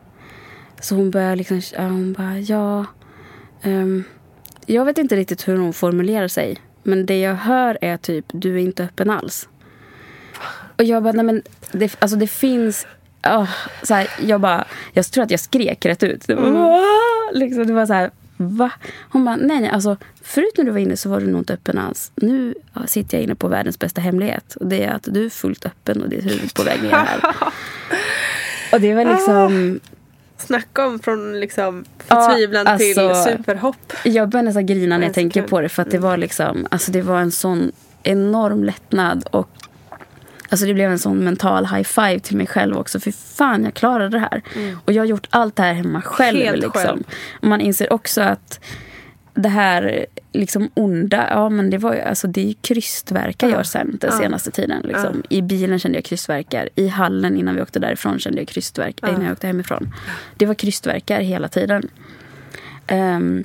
[0.80, 2.86] Så hon börjar liksom, ja, hon bara, ja.
[3.64, 4.05] Um,
[4.66, 6.57] jag vet inte riktigt hur hon formulerar sig.
[6.82, 9.48] Men det jag hör är typ, du är inte öppen alls.
[10.78, 11.42] Och jag bara, nej men
[11.72, 12.86] det, alltså det finns...
[13.26, 13.50] Oh,
[13.82, 16.26] så här, jag bara, jag tror att jag skrek rätt ut.
[16.26, 16.80] Det var, mm.
[17.32, 18.11] liksom, det var så här,
[18.43, 18.72] va?
[19.11, 21.55] Hon bara, nej nej, alltså förut när du var inne så var du nog inte
[21.55, 22.12] öppen alls.
[22.14, 22.55] Nu
[22.86, 24.55] sitter jag inne på världens bästa hemlighet.
[24.55, 27.20] Och det är att du är fullt öppen och ditt huvud på väg ner här.
[28.72, 29.80] och det var liksom...
[30.36, 33.93] Snacka om från liksom förtvivlan ja, alltså, till superhopp.
[34.05, 35.68] Jag börjar nästan grina när jag tänker på det.
[35.68, 37.72] För att det var liksom, alltså det var en sån
[38.03, 39.28] enorm lättnad.
[39.30, 39.49] Och
[40.53, 43.00] Alltså det blev en sån mental high five till mig själv också.
[43.00, 44.42] För fan, jag klarade det här.
[44.57, 44.78] Mm.
[44.84, 46.38] Och jag har gjort allt det här hemma själv.
[46.38, 46.82] Helt liksom.
[46.82, 47.03] själv.
[47.40, 48.61] Och man inser också att
[49.34, 53.96] det här liksom onda, ja men det var ju, alltså det är krystverkar jag sen
[54.00, 54.82] den senaste tiden.
[54.82, 55.22] Liksom.
[55.28, 56.68] I bilen kände jag krystverkar.
[56.74, 58.98] I hallen innan vi åkte därifrån kände jag krystverk.
[59.03, 59.09] Ja.
[59.09, 59.94] Innan jag åkte hemifrån.
[60.36, 61.88] Det var krystverkar hela tiden.
[62.90, 63.44] Um,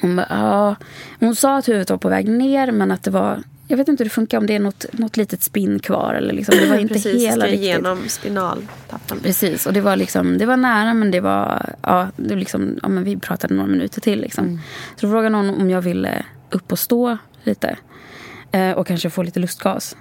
[0.00, 0.76] hon, bara, ja.
[1.20, 4.02] hon sa att huvudet var på väg ner men att det var jag vet inte
[4.02, 6.14] hur det funkar, om det är något, något litet spinn kvar.
[6.14, 7.60] Eller liksom, det var inte Precis, hela riktigt.
[7.60, 9.20] genom spinaltappen.
[9.22, 11.74] Precis, och det var, liksom, det var nära men det var...
[11.82, 14.20] Ja, det liksom, ja, men vi pratade några minuter till.
[14.20, 14.44] Liksom.
[14.44, 14.58] Mm.
[14.96, 17.76] Så då frågade någon om jag ville upp och stå lite.
[18.52, 19.96] Eh, och kanske få lite lustgas.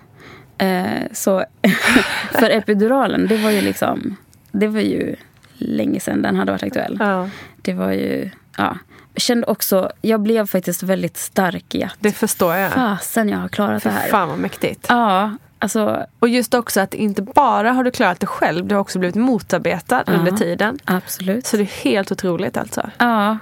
[0.58, 1.46] Eh, så
[2.32, 4.16] för epiduralen, det var ju liksom...
[4.52, 5.16] Det var ju
[5.58, 6.98] länge sedan den hade varit aktuell.
[7.00, 7.30] Ja.
[7.62, 8.30] Det var ju...
[8.58, 8.78] Ja,
[9.18, 11.96] kände också, jag blev faktiskt väldigt stark i att...
[12.00, 12.72] Det förstår jag.
[12.72, 14.10] Fasen, jag har klarat För det här.
[14.10, 14.86] Fan vad mäktigt.
[14.90, 15.38] Ja.
[15.60, 19.00] Alltså, och just också att inte bara har du klarat det själv, du har också
[19.00, 20.80] blivit motarbetad ja, under tiden.
[20.86, 21.46] Absolut.
[21.46, 22.90] Så det är helt otroligt alltså.
[22.98, 23.38] Ja.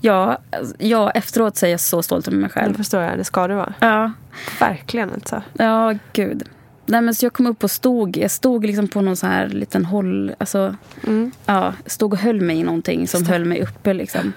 [0.00, 0.38] Ja,
[0.78, 2.72] ja, efteråt så är jag så stolt över mig själv.
[2.72, 3.74] Det förstår jag, det ska du vara.
[3.78, 4.12] Ja.
[4.60, 5.42] Verkligen alltså.
[5.52, 6.48] Ja, gud.
[6.86, 9.48] Nej, men så jag kom upp och stod, jag stod liksom på någon sån här
[9.48, 11.32] liten håll, alltså, mm.
[11.46, 14.32] ja, stod och höll mig i någonting som höll mig uppe liksom.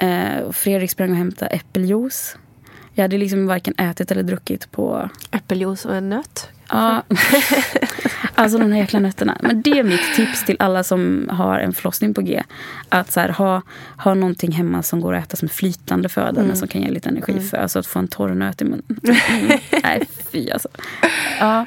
[0.00, 2.36] Eh, och Fredrik sprang och hämtade äppeljuice.
[2.94, 5.10] Jag hade liksom varken ätit eller druckit på...
[5.30, 6.48] Äppeljuice och en nöt?
[6.68, 7.02] Ja.
[8.34, 9.38] alltså de här jäkla nötterna.
[9.40, 12.42] Men det är mitt tips till alla som har en förlossning på G.
[12.88, 13.62] Att så här, ha,
[13.96, 16.40] ha någonting hemma som går att äta som flytande föda.
[16.40, 16.56] Mm.
[16.56, 17.32] som kan ge lite energi.
[17.32, 17.44] Mm.
[17.44, 18.84] för Alltså att få en torr nöt i munnen.
[19.04, 19.58] Mm.
[19.82, 20.68] Nej, fy alltså.
[21.40, 21.60] Ja.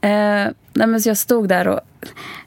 [0.00, 1.80] Eh, nej, men så jag stod där och...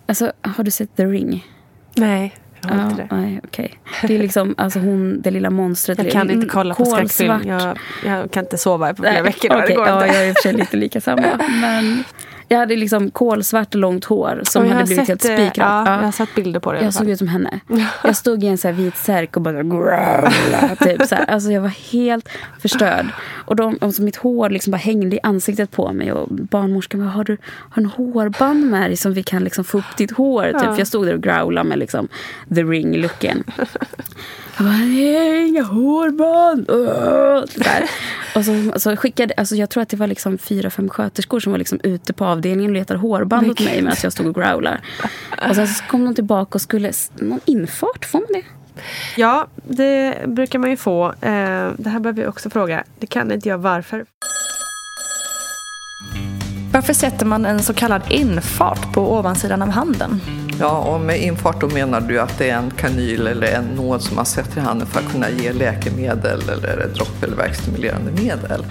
[0.06, 1.48] Alltså, har du sett The Ring?
[1.96, 2.36] Nej.
[2.70, 3.16] Jag ja, det.
[3.16, 3.70] Nej, okay.
[4.02, 5.98] Det är liksom alltså hon, det lilla monstret.
[5.98, 7.44] Jag kan inte kolla på skräckfilm.
[7.48, 9.64] Jag, jag, kan inte sova på flera veckor.
[9.64, 11.22] Okay, ja, jag är i och för sig lite lika samma.
[11.62, 12.04] Men
[12.48, 15.58] jag hade liksom kolsvart långt hår som hade blivit helt spikrat.
[15.58, 16.82] Ja, ja, jag har sett bilder på det.
[16.84, 17.60] Jag såg ut som henne.
[18.04, 21.26] Jag stod i en så vit särk och bara growla, typ så här.
[21.26, 22.30] Alltså jag var helt
[22.60, 23.06] förstörd.
[23.46, 26.12] Och de, alltså mitt hår liksom bara hängde i ansiktet på mig.
[26.12, 29.78] Och barnmorskan bara, har du har en hårband med dig som vi kan liksom få
[29.78, 30.44] upp ditt hår?
[30.44, 30.54] Typ.
[30.54, 30.60] Ja.
[30.60, 32.08] För jag stod där och growlade med liksom
[32.56, 33.44] the ring-looken.
[34.58, 36.70] Jag bara, nej, inga hårband.
[36.70, 37.44] Uh,
[38.36, 41.52] och så, så skickade, alltså jag tror att det var liksom fyra, fem sköterskor som
[41.52, 44.82] var liksom ute på avdelningen och letade hårband åt mig medan jag stod och growlar.
[45.50, 48.44] Och sen så kom de tillbaka och skulle, någon infart, får man det?
[49.18, 51.06] Ja, det brukar man ju få.
[51.08, 52.84] Eh, det här behöver jag också fråga.
[53.00, 53.58] Det kan inte jag.
[53.58, 54.06] Varför?
[56.74, 60.22] Varför sätter man en så kallad infart på ovansidan av handen?
[60.60, 64.02] Ja, och med infart då menar du att det är en kanyl eller en nåd
[64.02, 68.66] som man sätter i handen för att kunna ge läkemedel eller dropp eller verkstimulerande medel.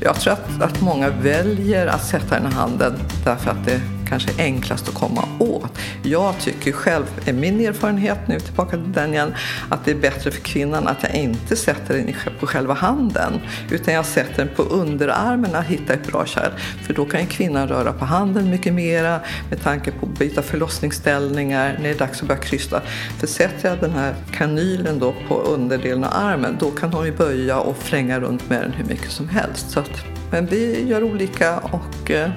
[0.00, 4.30] Jag tror att, att många väljer att sätta den i handen därför att det kanske
[4.38, 5.78] enklast att komma åt.
[6.02, 9.34] Jag tycker själv, är min erfarenhet nu tillbaka till den igen,
[9.68, 13.40] att det är bättre för kvinnan att jag inte sätter den på själva handen
[13.70, 16.50] utan jag sätter den på underarmen att hitta ett bra kärl.
[16.86, 21.74] För då kan kvinnan röra på handen mycket mera med tanke på att byta förlossningsställningar
[21.78, 22.82] när det är dags att börja krysta.
[23.18, 27.12] För sätter jag den här kanylen då på underdelen av armen då kan hon ju
[27.12, 29.70] böja och fränga runt med den hur mycket som helst.
[29.70, 32.30] Så att, men vi gör olika och eh,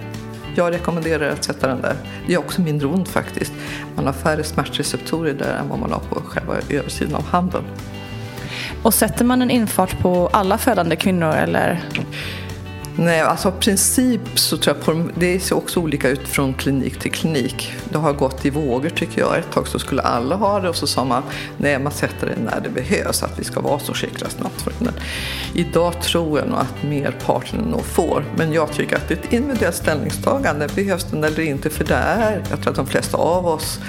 [0.56, 1.96] jag rekommenderar att sätta den där.
[2.28, 3.54] Det är också mindre ont faktiskt.
[3.96, 7.64] Man har färre smärtreceptorer där än vad man har på själva översidan av handen.
[8.84, 11.84] Och sätter man en infart på alla födande kvinnor eller?
[13.02, 17.00] Nej, alltså i princip så tror jag på det ser också olika ut från klinik
[17.00, 17.74] till klinik.
[17.90, 19.38] Det har gått i vågor tycker jag.
[19.38, 21.24] Ett tag så skulle alla ha det och så sa man
[21.58, 24.68] nej, man sätter det när det behövs, att vi ska vara så skickliga snabbt.
[24.80, 24.94] Men
[25.54, 28.26] idag tror jag nog att merparten nog får.
[28.38, 30.68] Men jag tycker att det är ett individuellt ställningstagande.
[30.76, 31.70] Behövs den eller inte?
[31.70, 33.80] För det är, jag tror att de flesta av oss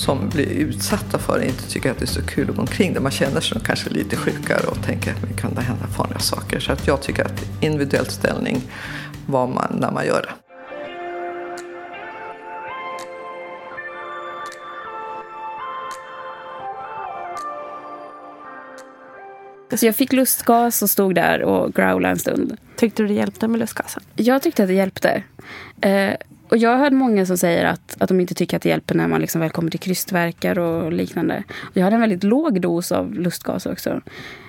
[0.00, 2.94] som blir utsatta för det inte tycker att det är så kul att gå omkring
[2.94, 3.00] det.
[3.00, 6.60] Man känner sig kanske lite sjukare och tänker att det kan hända farliga saker.
[6.60, 8.62] Så att jag tycker att individuell ställning
[9.26, 10.30] var man, när man gör det.
[19.76, 22.56] Så jag fick lustgas och stod där och growlade en stund.
[22.76, 24.02] Tyckte du det hjälpte med lustgasen?
[24.16, 25.22] Jag tyckte att det hjälpte.
[26.50, 28.94] Och jag har hört många som säger att, att de inte tycker att det hjälper
[28.94, 31.44] när man liksom väl kommer till krystverkar och liknande.
[31.72, 34.00] Jag hade en väldigt låg dos av lustgas också.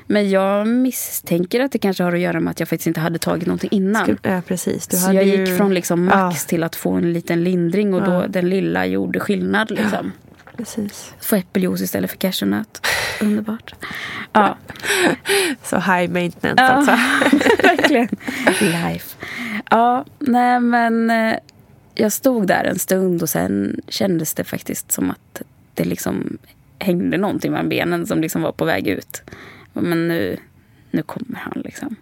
[0.07, 3.19] Men jag misstänker att det kanske har att göra med att jag faktiskt inte hade
[3.19, 4.17] tagit någonting innan.
[4.21, 4.87] Ja, precis.
[4.87, 5.57] Du så jag gick ju...
[5.57, 6.49] från liksom max ja.
[6.49, 9.71] till att få en liten lindring och då den lilla gjorde skillnad.
[9.71, 10.11] Liksom.
[10.45, 11.13] Ja, precis.
[11.19, 12.87] Få äppeljuice istället för cashewnöt.
[13.21, 13.75] Underbart.
[14.33, 14.57] Ja.
[15.63, 16.91] Så high maintenance ja, alltså.
[17.63, 18.07] verkligen.
[18.59, 19.17] Life.
[19.69, 21.35] Ja, nej men eh,
[21.95, 25.41] jag stod där en stund och sen kändes det faktiskt som att
[25.73, 26.37] det liksom
[26.79, 29.21] hängde någonting mellan benen som liksom var på väg ut.
[29.73, 30.37] Men nu,
[30.91, 31.95] nu kommer han liksom.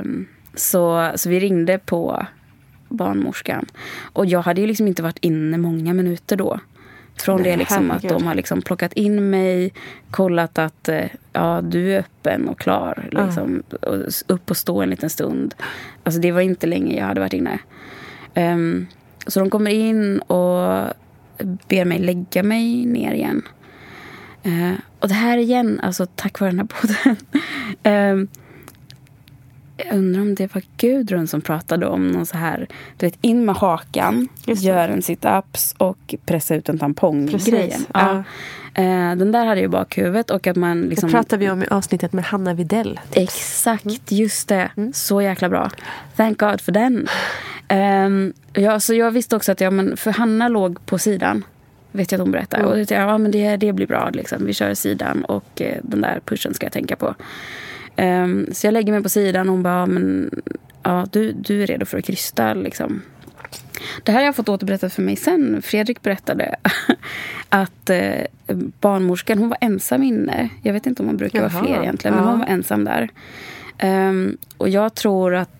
[0.00, 2.26] Um, så, så vi ringde på
[2.88, 3.66] barnmorskan.
[4.02, 6.60] Och jag hade ju liksom inte varit inne många minuter då.
[7.16, 9.72] Från det liksom att de har liksom plockat in mig,
[10.10, 13.08] kollat att eh, ja, du är öppen och klar.
[13.10, 13.88] Liksom, uh.
[13.88, 15.54] och upp och stå en liten stund.
[16.04, 17.58] Alltså det var inte länge jag hade varit inne.
[18.34, 18.86] Um,
[19.26, 20.92] så de kommer in och
[21.68, 23.42] ber mig lägga mig ner igen.
[24.46, 27.16] Uh, och det här igen, alltså tack vare den här podden.
[28.12, 28.28] um,
[29.86, 32.66] jag undrar om det var Gudrun som pratade om någon så här,
[32.96, 37.86] du vet in med hakan, gör en sit-ups och pressa ut en tampong-grejen.
[37.94, 38.24] Ja.
[38.78, 40.30] Uh, den där hade jag i bakhuvudet.
[40.30, 43.00] Och att man liksom, det pratade vi om i avsnittet med Hanna Videll.
[43.12, 43.98] Exakt, mm.
[44.08, 44.70] just det.
[44.76, 44.92] Mm.
[44.92, 45.70] Så jäkla bra.
[46.16, 47.08] Thank God för den.
[47.70, 51.44] Um, ja, så jag visste också att ja, men för Hanna låg på sidan.
[51.92, 52.62] Vet jag att hon berättade.
[52.62, 52.72] Mm.
[52.72, 54.10] Och det, ja, men det, det blir bra.
[54.12, 54.46] Liksom.
[54.46, 57.14] Vi kör sidan och eh, den där pushen ska jag tänka på.
[57.96, 60.30] Um, så jag lägger mig på sidan och hon bara, men
[60.82, 62.54] ja, du, du är redo för att krysta.
[62.54, 63.02] Liksom.
[64.02, 65.62] Det här har jag fått återberättat för mig sen.
[65.62, 66.56] Fredrik berättade
[67.48, 68.26] att eh,
[68.80, 70.48] barnmorskan, hon var ensam inne.
[70.62, 71.48] Jag vet inte om hon brukar Jaha.
[71.48, 73.08] vara fler egentligen, men hon var ensam där.
[73.82, 75.50] Um, och jag tror att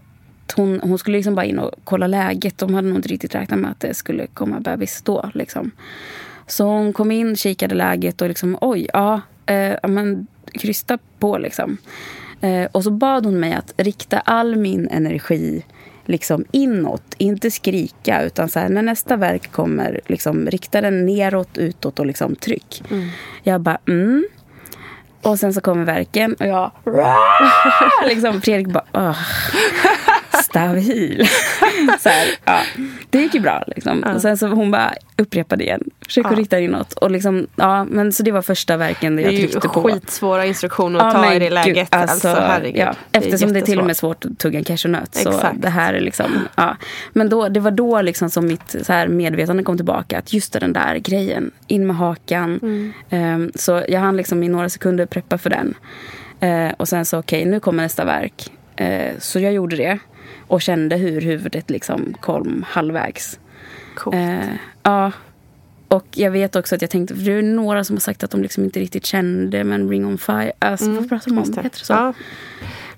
[0.56, 2.58] hon, hon skulle liksom bara in och kolla läget.
[2.58, 5.30] De hade nog inte riktigt räknat med att det skulle komma bebis då.
[5.34, 5.70] Liksom.
[6.46, 11.78] Så hon kom in, kikade läget och liksom oj, ja, eh, men krysta på liksom.
[12.42, 15.64] Eh, och så bad hon mig att rikta all min energi
[16.04, 18.22] liksom inåt, inte skrika.
[18.22, 22.82] Utan så här, när nästa verk kommer, liksom, rikta den neråt, utåt och liksom tryck.
[22.90, 23.08] Mm.
[23.42, 24.26] Jag bara, mm.
[25.22, 26.70] Och sen så kommer verken och jag...
[28.06, 28.84] liksom, Fredrik bara...
[28.92, 29.16] Åh
[30.44, 31.28] stabil.
[32.00, 32.60] så här, ja.
[33.10, 33.64] Det gick ju bra.
[33.66, 34.02] Liksom.
[34.06, 34.14] Ja.
[34.14, 35.82] Och sen så hon bara upprepade igen.
[36.04, 36.36] Försök ja.
[36.36, 36.92] rikta inåt.
[36.92, 39.82] Och liksom, ja, men så det var första verken där jag tryckte på.
[39.82, 41.76] Det är ju skitsvåra instruktioner att ta i det läget.
[41.76, 42.80] Gud, alltså, alltså, herregud.
[42.80, 45.14] Ja, eftersom det, är till och med svårt att tugga en cashewnöt.
[45.14, 46.76] Så det här är liksom, ja.
[47.12, 50.18] Men då, det var då liksom som mitt så här medvetande kom tillbaka.
[50.18, 51.50] Att just den där grejen.
[51.66, 52.60] In med hakan.
[52.62, 52.92] Mm.
[53.34, 55.74] Um, så jag hann liksom i några sekunder preppa för den.
[56.42, 58.52] Uh, och sen så okej, okay, nu kommer nästa verk.
[58.80, 59.98] Uh, så jag gjorde det.
[60.52, 63.38] Och kände hur huvudet liksom kom halvvägs.
[63.94, 64.16] Coolt.
[64.16, 65.12] Eh, ja.
[65.88, 68.30] Och jag vet också att jag tänkte, för det är några som har sagt att
[68.30, 71.44] de liksom inte riktigt kände, men Ring on Fire, alltså mm, vad pratar de om?
[71.44, 71.92] Heter det så?
[71.92, 72.14] Ja.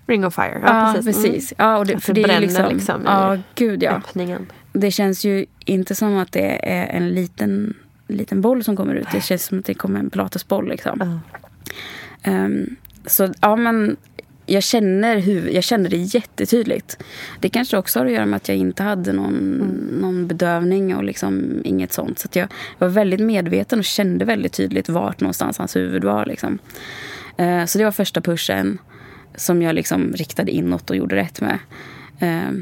[0.07, 1.23] Ring on Fire, ja, ja precis.
[1.23, 1.53] precis.
[1.59, 1.71] Mm.
[1.71, 3.91] Ja, och det, för det, är liksom, liksom ja, gud ja.
[3.91, 4.47] Öppningen.
[4.73, 7.75] Det känns ju inte som att det är en liten,
[8.09, 9.07] liten boll som kommer ut.
[9.13, 11.21] Det känns som att det kommer en pilatesboll liksom.
[12.25, 12.45] Mm.
[12.45, 12.77] Um,
[13.07, 13.97] så ja men
[14.47, 16.99] jag känner, hur, jag känner det jättetydligt.
[17.41, 19.99] Det kanske också har att göra med att jag inte hade någon, mm.
[20.01, 22.19] någon bedövning och liksom inget sånt.
[22.19, 26.27] Så jag var väldigt medveten och kände väldigt tydligt vart någonstans hans huvud var.
[26.27, 26.59] Liksom.
[27.37, 28.79] Eh, så det var första pushen
[29.35, 31.59] som jag liksom riktade inåt och gjorde rätt med.
[32.19, 32.53] Eh,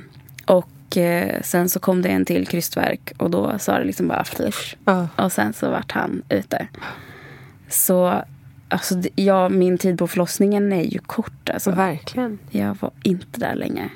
[0.46, 4.24] och eh, sen så kom det en till krystverk och då sa det liksom bara
[4.24, 4.76] flysch.
[4.88, 5.06] Uh.
[5.16, 6.66] Och sen så vart han ute.
[7.68, 8.22] Så
[8.72, 11.50] Alltså, ja, min tid på förlossningen är ju kort.
[11.50, 11.70] Alltså.
[11.70, 12.38] Verkligen.
[12.50, 13.88] Jag var inte där länge.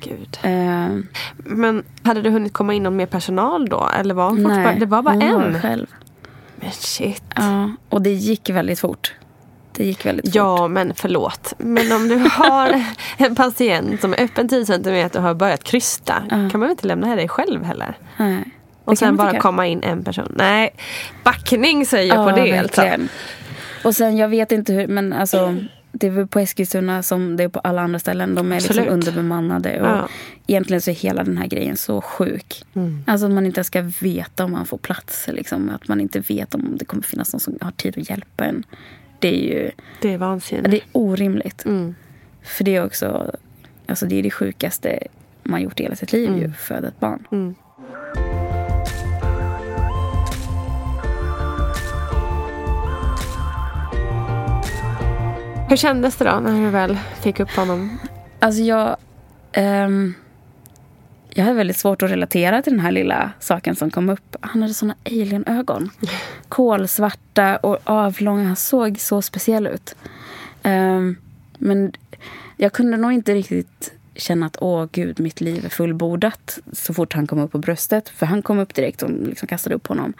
[0.00, 0.38] Gud.
[0.44, 0.98] Uh,
[1.36, 3.90] Men hade du hunnit komma in någon mer personal då?
[3.98, 5.52] Eller var hon nej, bara, det var bara hon en?
[5.52, 5.86] Var själv.
[6.56, 7.22] Men shit.
[7.34, 9.14] Ja, och det gick väldigt fort.
[9.72, 10.34] det gick väldigt fort.
[10.34, 11.52] Ja, men förlåt.
[11.58, 12.84] Men om du har
[13.16, 16.86] en patient som är öppen 10 cm och har börjat krysta kan man väl inte
[16.86, 17.98] lämna dig själv heller?
[18.16, 18.44] Nej.
[18.84, 20.32] Och sen bara komma in en person.
[20.36, 20.70] Nej,
[21.24, 22.58] backning säger jag Ja, på det.
[22.58, 22.82] Alltså.
[23.86, 25.56] Och sen, jag vet inte hur, men alltså
[25.92, 28.34] det är väl på Eskilstuna som det är på alla andra ställen.
[28.34, 29.80] De är liksom underbemannade.
[29.80, 30.08] Och Ja.
[30.46, 32.64] Egentligen så är hela den här grejen så sjuk.
[32.74, 33.04] Mm.
[33.06, 35.28] Alltså att man inte ska veta om man får plats.
[35.32, 35.70] Liksom.
[35.70, 38.64] Att man inte vet om det kommer finnas någon som har tid att hjälpa en.
[39.18, 39.70] Det är ju
[40.00, 40.70] Det är vansinnigt.
[40.70, 41.64] det är orimligt.
[41.64, 41.94] Mm.
[42.42, 43.34] För det är också
[43.86, 44.98] alltså det, är det sjukaste
[45.42, 46.36] man gjort i hela sitt liv.
[46.38, 47.54] Ju, föda ett barn.
[55.68, 57.98] Hur kändes det då när du väl fick upp honom?
[58.38, 58.96] Alltså jag...
[59.52, 60.14] ehm,
[61.30, 64.36] jag hade väldigt svårt att relatera till den här lilla saken som kom upp.
[64.40, 65.90] Han hade såna alienögon.
[66.48, 68.44] Kolsvarta och avlånga.
[68.44, 69.96] Han såg så speciell ut.
[70.62, 71.16] Ehm,
[71.58, 71.92] men
[72.56, 77.12] jag kunde nog inte riktigt känna att åh gud, mitt liv är fullbordat så fort
[77.12, 78.08] han kom upp på bröstet.
[78.08, 80.12] För han kom upp direkt och liksom kastade upp honom.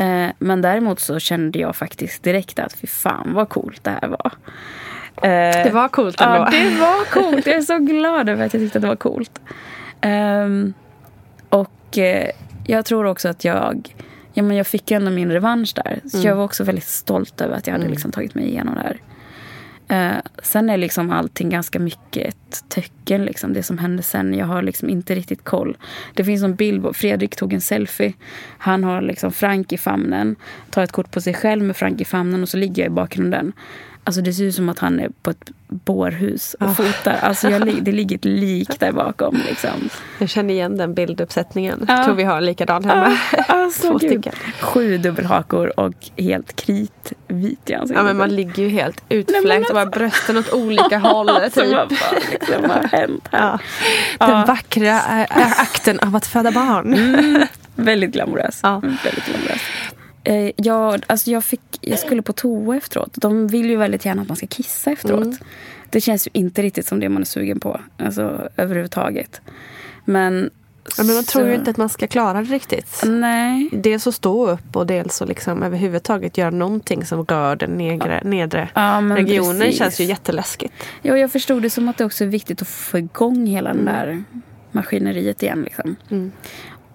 [0.00, 4.08] Eh, men däremot så kände jag faktiskt direkt att fy fan vad coolt det här
[4.08, 4.32] var.
[5.22, 6.36] Eh, Det var coolt ändå.
[6.36, 7.46] Ja, det var coolt.
[7.46, 9.40] Jag är så glad över att jag tyckte att det var coolt.
[10.00, 10.74] Ehm,
[11.48, 12.30] och eh,
[12.66, 13.94] jag tror också att jag...
[14.32, 16.00] Ja, men jag fick ju ändå min revansch där.
[16.10, 16.28] Så Mm.
[16.28, 17.92] jag var också väldigt stolt över att jag hade Mm.
[17.92, 18.96] liksom tagit mig igenom det här.
[19.90, 23.24] Eh, sen är liksom allting ganska mycket ett töcken.
[23.24, 24.34] Liksom, det som hände sen.
[24.34, 25.76] Jag har liksom inte riktigt koll.
[26.14, 26.82] Det finns en bild.
[26.82, 28.12] på- Fredrik tog en selfie.
[28.58, 30.36] Han har liksom Frank i famnen.
[30.70, 32.94] Tar ett kort på sig själv med Frank i famnen och så ligger jag i
[32.94, 33.52] bakgrunden.
[34.04, 36.74] Alltså det ser ut som att han är på ett bårhus och Ah.
[36.74, 37.18] fotar.
[37.22, 39.40] Alltså jag, det ligger ett lik där bakom.
[39.48, 39.70] Liksom.
[40.18, 41.84] Jag känner igen den bilduppsättningen.
[41.88, 41.94] Ja.
[41.96, 43.18] Jag tror vi har likadan hemma.
[43.48, 44.10] Alltså, Två gud.
[44.10, 44.32] stycken.
[44.60, 47.96] Sju dubbelhakor och helt kritvit i ansiktet.
[47.96, 51.28] Ja men man ligger ju helt utfläkt och bara brösten åt olika håll.
[51.28, 51.72] Alltså, typ.
[51.74, 51.90] vad
[52.30, 53.60] liksom, har hänt här?
[54.18, 54.44] Den Ja.
[54.46, 56.94] vackra äh, akten av att föda barn.
[56.94, 57.42] Mm,
[57.74, 58.60] väldigt glamorös.
[58.82, 59.60] Väldigt glamorös.
[60.24, 63.14] Eh, jag, alltså jag, fick, jag skulle på toa efteråt.
[63.14, 65.24] De vill ju väldigt gärna att man ska kissa efteråt.
[65.24, 65.36] Mm.
[65.90, 67.80] Det känns ju inte riktigt som det man är sugen på.
[67.96, 69.40] Alltså överhuvudtaget.
[70.04, 70.50] Men...
[70.98, 73.02] Ja, men man tror ju inte att man ska klara det riktigt.
[73.06, 73.68] Nej.
[73.72, 78.20] Dels att stå upp och dels att liksom överhuvudtaget göra någonting som rör den nedre,
[78.24, 79.78] nedre Ja, regionen precis.
[79.78, 80.74] känns ju jätteläskigt.
[81.02, 83.84] Ja, jag förstod det som att det också är viktigt att få igång hela den
[83.84, 84.24] där
[84.72, 85.62] maskineriet igen.
[85.62, 85.96] Liksom.
[86.10, 86.32] Mm.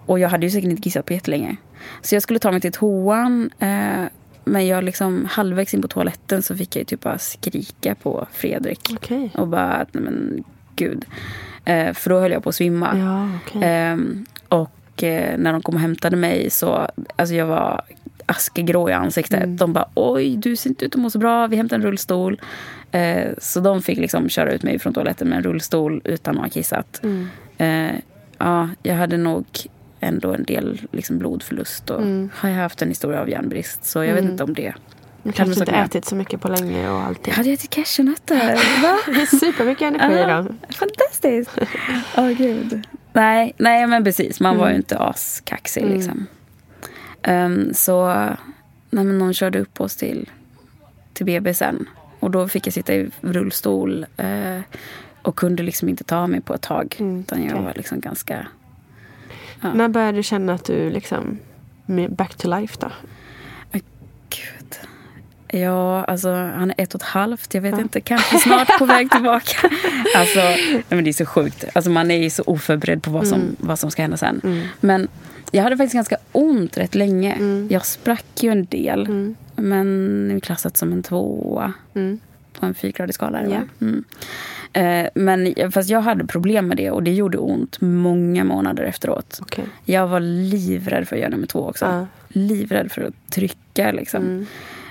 [0.06, 1.56] Och jag hade ju säkert inte kissat på jättelänge.
[2.02, 3.50] Så jag skulle ta mig till toan.
[3.58, 4.04] Eh,
[4.44, 8.26] men jag liksom halvvägs in på toaletten så fick jag ju typ bara skrika på
[8.32, 8.90] Fredrik.
[8.96, 9.30] Okej.
[9.34, 10.44] Och bara, nej men
[10.76, 11.04] gud.
[11.64, 12.98] Eh, för då höll jag på att svimma.
[12.98, 13.60] Ja, okej.
[13.64, 17.82] Ehm, och eh, när de kom och hämtade mig så, alltså jag var
[18.26, 19.42] askegrå i ansiktet.
[19.42, 19.56] Mm.
[19.56, 22.40] De bara oj, du ser inte ut att må så bra, vi hämtar en rullstol.
[22.90, 26.42] Eh, så de fick liksom köra ut mig från toaletten med en rullstol utan att
[26.42, 27.00] ha kissat.
[27.02, 27.28] Mm.
[27.58, 28.00] Eh,
[28.38, 29.44] ja, jag hade nog
[30.06, 32.30] ändå en del liksom blodförlust och Mm.
[32.34, 33.84] har jag haft en historia av järnbrist.
[33.84, 34.30] Så jag vet Mm.
[34.32, 34.74] inte om det
[35.22, 35.84] Du kan kanske inte säga?
[35.84, 37.30] ätit så mycket på länge och allting.
[37.32, 38.54] Jag hade ätit cashewnötter.
[38.82, 38.98] Va?
[39.40, 40.58] Supermycket energi i dem.
[40.70, 41.50] Fantastiskt.
[42.16, 42.82] Åh gud.
[43.12, 44.40] Nej, nej, men precis.
[44.40, 44.76] Man var ju Mm.
[44.80, 45.94] inte askaxig Mm.
[45.94, 46.26] liksom.
[47.22, 48.06] Ehm, så
[48.90, 50.30] nej, men någon körde upp oss till,
[51.12, 51.88] till BB sen.
[52.20, 54.60] Och då fick jag sitta i rullstol eh,
[55.22, 56.96] och kunde liksom inte ta mig på ett tag.
[56.98, 57.64] utan jag okej.
[57.64, 58.46] var liksom ganska...
[59.66, 59.74] Ja.
[59.74, 61.38] När började du känna att du liksom
[62.08, 62.88] back to life då?
[64.28, 64.78] Gud.
[65.62, 67.54] Ja, alltså han är ett och ett halvt.
[67.54, 69.70] Jag vet inte, kanske snart på väg tillbaka.
[70.16, 71.64] Alltså, nej, men det är så sjukt.
[71.74, 73.56] Alltså, man är ju så oförberedd på vad som, Mm.
[73.58, 74.62] vad som ska hända sen.
[74.80, 75.08] Men
[75.50, 77.32] jag hade faktiskt ganska ont rätt länge.
[77.32, 77.68] Mm.
[77.70, 79.34] Jag sprack ju en del.
[79.56, 81.72] Men nu är klassat som en tvåa.
[82.60, 83.42] På en fyrgradig skala.
[83.46, 83.60] Ja.
[83.80, 84.04] Mm.
[84.72, 89.38] Eh, men fast jag hade problem med det och det gjorde ont många månader efteråt.
[89.42, 89.64] Okej.
[89.84, 91.84] Jag var livrädd för att göra nummer två också.
[91.84, 92.06] Ja.
[92.28, 94.22] Livrädd för att trycka liksom.
[94.22, 94.46] Mm.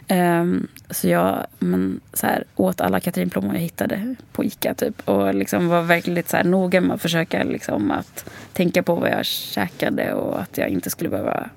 [0.07, 5.09] Ehm, så jag men, så här, åt alla Katrinplommon jag hittade på Ica typ.
[5.09, 8.95] Och liksom var verkligen lite så här, noga med att försöka liksom, att tänka på
[8.95, 11.49] vad jag käkade och att jag inte skulle behöva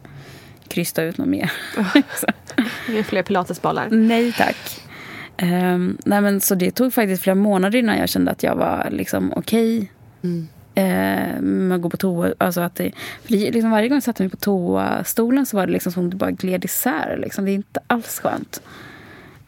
[0.69, 1.53] krysta ut något mer.
[2.15, 2.27] Så.
[2.93, 3.89] Inga fler pilatesbollar?
[3.91, 4.88] Nej tack.
[5.39, 8.89] Ehm, nej, men, så det tog faktiskt flera månader innan jag kände att jag var
[8.91, 10.49] liksom, okej Mm.
[10.75, 12.35] eh, med att gå på toa.
[12.39, 15.67] Alltså att det, för det, liksom varje gång jag satte mig på toastolen så var
[15.67, 17.19] det liksom som att det bara gled isär.
[17.23, 17.45] Liksom.
[17.45, 18.63] Det är inte alls skönt.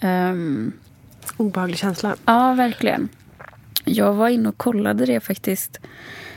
[0.01, 0.73] Um,
[1.37, 2.17] Obehaglig känsla.
[2.25, 3.09] Ja, verkligen.
[3.85, 5.81] Jag var inne och kollade det faktiskt.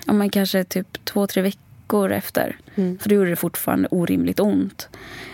[0.05, 2.57] Ja, men kanske typ två, tre veckor efter.
[2.75, 2.97] Mm.
[2.99, 4.89] För då gjorde det fortfarande orimligt ont.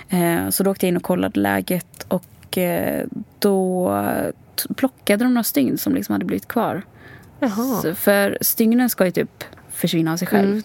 [0.09, 2.05] Eh, så då åkte jag in och kollade läget.
[2.07, 2.25] Och
[2.57, 3.05] eh,
[3.39, 3.93] då
[4.75, 6.81] plockade de några stygn som liksom hade blivit kvar.
[7.81, 10.49] Så, för stygnen ska ju typ försvinna av sig själv.
[10.49, 10.63] Mm.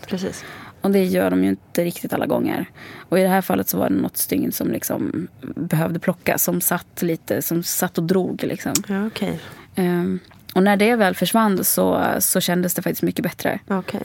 [0.81, 2.71] Och det gör de ju inte riktigt alla gånger.
[3.09, 6.43] Och i det här fallet så var det något stygn som liksom behövde plockas.
[6.43, 8.73] Som satt lite, som satt och drog liksom.
[8.89, 9.41] Ja, okej.
[9.75, 10.19] Ehm,
[10.55, 13.59] och när det väl försvann så, så kändes det faktiskt mycket bättre.
[13.69, 14.03] Okej.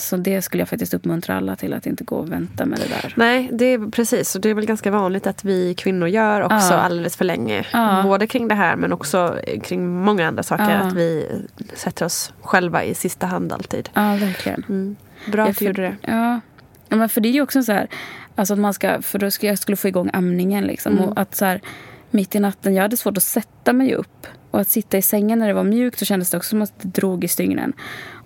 [0.00, 2.88] Så det skulle jag faktiskt uppmuntra alla till att inte gå och vänta med det
[3.02, 3.14] där.
[3.16, 4.34] Nej, det är precis.
[4.34, 6.78] Och det är väl ganska vanligt att vi kvinnor gör också Ja.
[6.80, 7.66] alldeles för länge.
[7.72, 8.00] Ja.
[8.02, 10.70] Både kring det här men också kring många andra saker.
[10.70, 10.76] Ja.
[10.78, 11.26] Att vi
[11.74, 13.88] sätter oss själva i sista hand alltid.
[13.94, 14.64] Ja, verkligen.
[14.68, 14.96] Mm.
[15.32, 15.96] Bra Ja, att du för- gjorde det.
[16.02, 16.40] Ja.
[16.88, 17.88] ja, men för det är ju också så här,
[18.34, 20.92] alltså att man ska, för då skulle jag skulle få igång amningen liksom.
[20.92, 21.04] Mm.
[21.08, 21.60] Och att så här,
[22.10, 24.26] mitt i natten, jag hade svårt att sätta mig upp.
[24.50, 26.72] Och att sitta i sängen när det var mjukt så kändes det också som att
[26.82, 27.72] det drog i stygnen.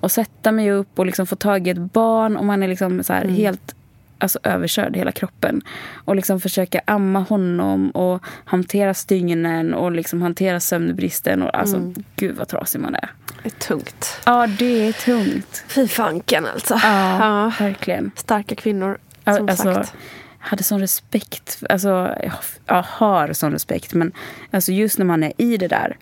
[0.00, 3.04] Och sätta mig upp och liksom få tag i ett barn och man är liksom
[3.04, 3.34] så här Mm.
[3.36, 3.74] helt
[4.18, 5.62] alltså, överkörd hela kroppen.
[6.04, 11.42] Och liksom försöka amma honom och hantera stygnen och liksom hantera sömnbristen.
[11.42, 11.94] Och, alltså, Mm.
[12.16, 13.10] gud vad trasig man är.
[13.42, 14.20] Det är tungt.
[14.26, 15.64] Ja, det är tungt.
[15.68, 16.80] Fy fanken alltså.
[16.82, 18.10] Ja, verkligen.
[18.16, 19.94] Starka kvinnor, Ja, som alltså, sagt.
[20.44, 21.62] Hade sån respekt.
[21.68, 22.14] Alltså,
[22.66, 23.94] jag, har sån respekt.
[23.94, 24.12] Men
[24.50, 25.96] alltså, just när man är i det där.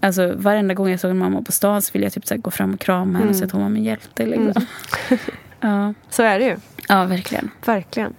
[0.00, 2.50] Alltså, varenda gång jag såg en mamma på stan så ville jag typ så gå
[2.50, 3.34] fram och krama henne och Mm.
[3.34, 4.26] säga att hon var min hjälte.
[4.26, 4.66] Liksom.
[5.60, 5.94] ja.
[6.10, 6.56] Så är det ju.
[6.88, 7.50] ja, verkligen.
[7.64, 8.14] Verkligen.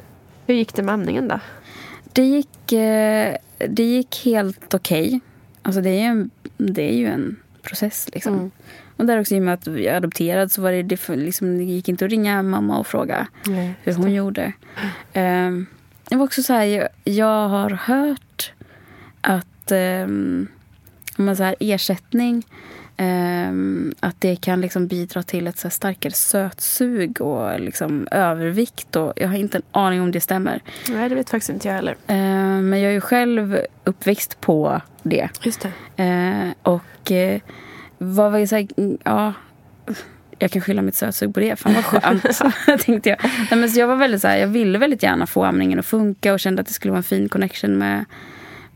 [0.48, 1.40] Hur gick det med amningen då?
[2.14, 5.20] Det gick, eh, det gick helt okej.
[5.62, 8.10] Alltså, det, är ju en, det är ju en process.
[8.14, 8.34] Liksom.
[8.34, 8.52] Mm.
[8.98, 11.58] Och där också i och med att jag är adopterad så var det, det, liksom,
[11.58, 14.54] det gick inte att ringa mamma och fråga Nej, hur hon gjorde.
[15.14, 15.66] Um,
[16.10, 18.54] det var också så här, jag, jag har hört
[19.22, 20.48] att um,
[21.18, 22.46] man så här, ersättning
[22.98, 28.96] ehm, att det kan liksom bidra till ett så starkare sötsug och liksom övervikt.
[28.96, 30.62] Och jag har inte en aning om det stämmer.
[30.90, 31.96] Nej, det vet faktiskt inte jag heller.
[32.08, 35.30] Ehm, men jag är ju själv uppväxt på det.
[35.42, 35.72] Just det.
[36.04, 37.42] Ehm, och eh,
[37.98, 39.34] vad var det så här, mm, ja,
[40.40, 41.56] jag kan skylla mitt sötsug på det.
[41.60, 42.24] Fan vad skönt,
[42.86, 43.18] tänkte jag.
[43.24, 45.86] Nej, men så jag var väldigt så här, jag ville väldigt gärna få amningen att
[45.86, 48.06] funka och kände att det skulle vara en fin connection med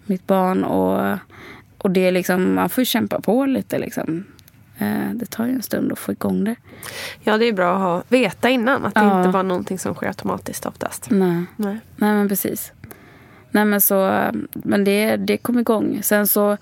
[0.06, 0.64] mitt barn.
[0.64, 1.18] Och,
[1.78, 4.24] och det är liksom, man får ju kämpa på lite liksom.
[4.78, 6.56] Eh, det tar ju en stund att få igång det.
[7.20, 8.86] Ja, det är bra att ha, veta innan.
[8.86, 9.18] Att det Ja.
[9.20, 11.08] inte var någonting som sker automatiskt oftast.
[11.10, 11.44] Nej.
[11.56, 11.80] Nej.
[11.96, 12.72] Nej men precis.
[13.52, 14.22] Nej men så,
[14.54, 16.00] men det, det kom igång.
[16.04, 16.58] Sen så,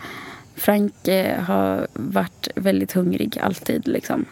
[0.60, 4.26] Frank eh, har varit väldigt hungrig alltid liksom.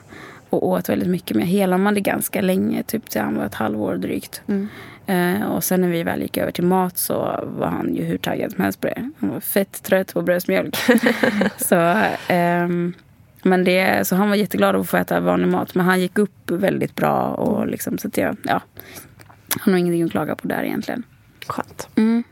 [0.50, 1.38] Och åt väldigt mycket.
[1.38, 4.42] Men jag helade ganska länge, typ till han var ett halvår drygt.
[4.48, 4.68] Mm.
[5.06, 8.18] Eh, och sen när vi väl gick över till mat så var han ju hur
[8.18, 9.12] taggad som helst på det.
[9.20, 10.78] Han var fett trött på bröstmjölk.
[11.58, 12.94] så, ehm,
[13.44, 15.76] men det, så han var jätteglad att få äta vanlig mat.
[15.76, 17.28] Men han gick upp väldigt bra.
[17.28, 18.62] Och liksom, så att jag, ja,
[19.60, 21.04] har nog ingenting att klaga på där egentligen.
[21.48, 21.90] Skönt.
[21.96, 22.24] Mm.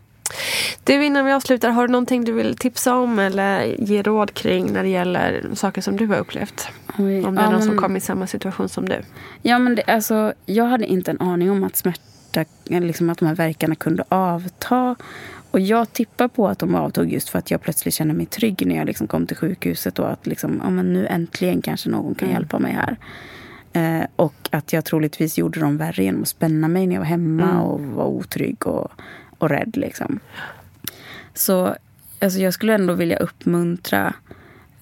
[0.83, 4.73] Du, innan vi avslutar, har du någonting du vill tipsa om eller ge råd kring
[4.73, 6.67] när det gäller saker som du har upplevt?
[6.97, 9.01] Oj, Om det är ja, någon som men- kommer i samma situation som du.
[9.41, 13.25] Ja, men det, alltså, jag hade inte en aning om att smärta, liksom att de
[13.25, 14.95] här verkarna kunde avta.
[15.51, 18.67] Och jag tippar på att de avtog just för att jag plötsligt kände mig trygg
[18.67, 19.99] när jag liksom kom till sjukhuset.
[19.99, 22.39] Och att liksom, ja, men nu äntligen kanske någon kan Mm.
[22.41, 22.97] hjälpa mig här.
[23.73, 27.05] Eh, och att jag troligtvis gjorde dem värre genom att spänna mig när jag var
[27.07, 27.61] hemma Mm.
[27.61, 28.91] och var otrygg och,
[29.37, 29.77] och rädd.
[29.77, 30.19] Liksom.
[31.33, 31.75] Så
[32.21, 34.13] alltså, jag skulle ändå vilja uppmuntra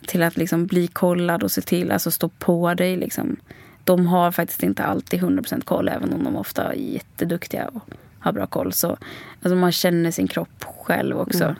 [0.07, 2.97] till att liksom bli kollad och se till, alltså stå på dig.
[2.97, 3.35] Liksom.
[3.83, 7.89] De har faktiskt inte alltid 100% koll, även om de ofta är jätteduktiga och
[8.19, 8.73] har bra koll.
[8.73, 8.97] Så
[9.41, 11.43] alltså, man känner sin kropp själv också.
[11.43, 11.55] Mm.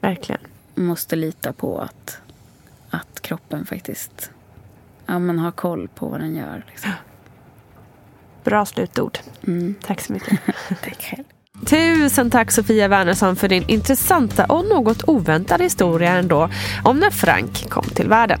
[0.00, 0.40] Verkligen.
[0.74, 2.20] Man måste lita på att,
[2.90, 4.30] att kroppen faktiskt
[5.06, 6.64] ja, men har koll på vad den gör.
[6.68, 6.90] Liksom.
[8.44, 9.18] Bra slutord.
[9.46, 9.74] Mm.
[9.82, 10.40] Tack så mycket.
[10.82, 11.24] Tack själv.
[11.66, 16.48] Tusen tack Sofia Wernersson för din intressanta och något oväntade historia ändå
[16.84, 18.38] om när Frank kom till världen.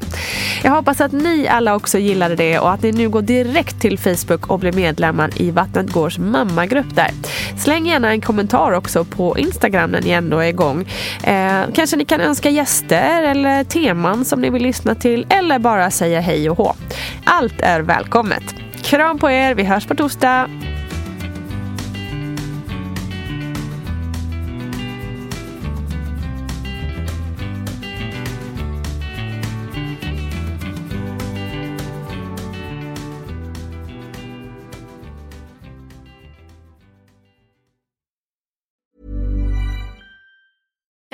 [0.62, 3.98] Jag hoppas att ni alla också gillade det och att ni nu går direkt till
[3.98, 7.10] Facebook och blir medlemmar i Vattnet Gårds mammagrupp där.
[7.58, 10.88] Släng gärna en kommentar också på Instagram när ni ändå är igång.
[11.22, 15.90] Eh, kanske ni kan önska gäster eller teman som ni vill lyssna till eller bara
[15.90, 16.74] säga hej och hå.
[17.24, 18.54] Allt är välkommet.
[18.82, 20.48] Kram på er, vi hörs på torsdag.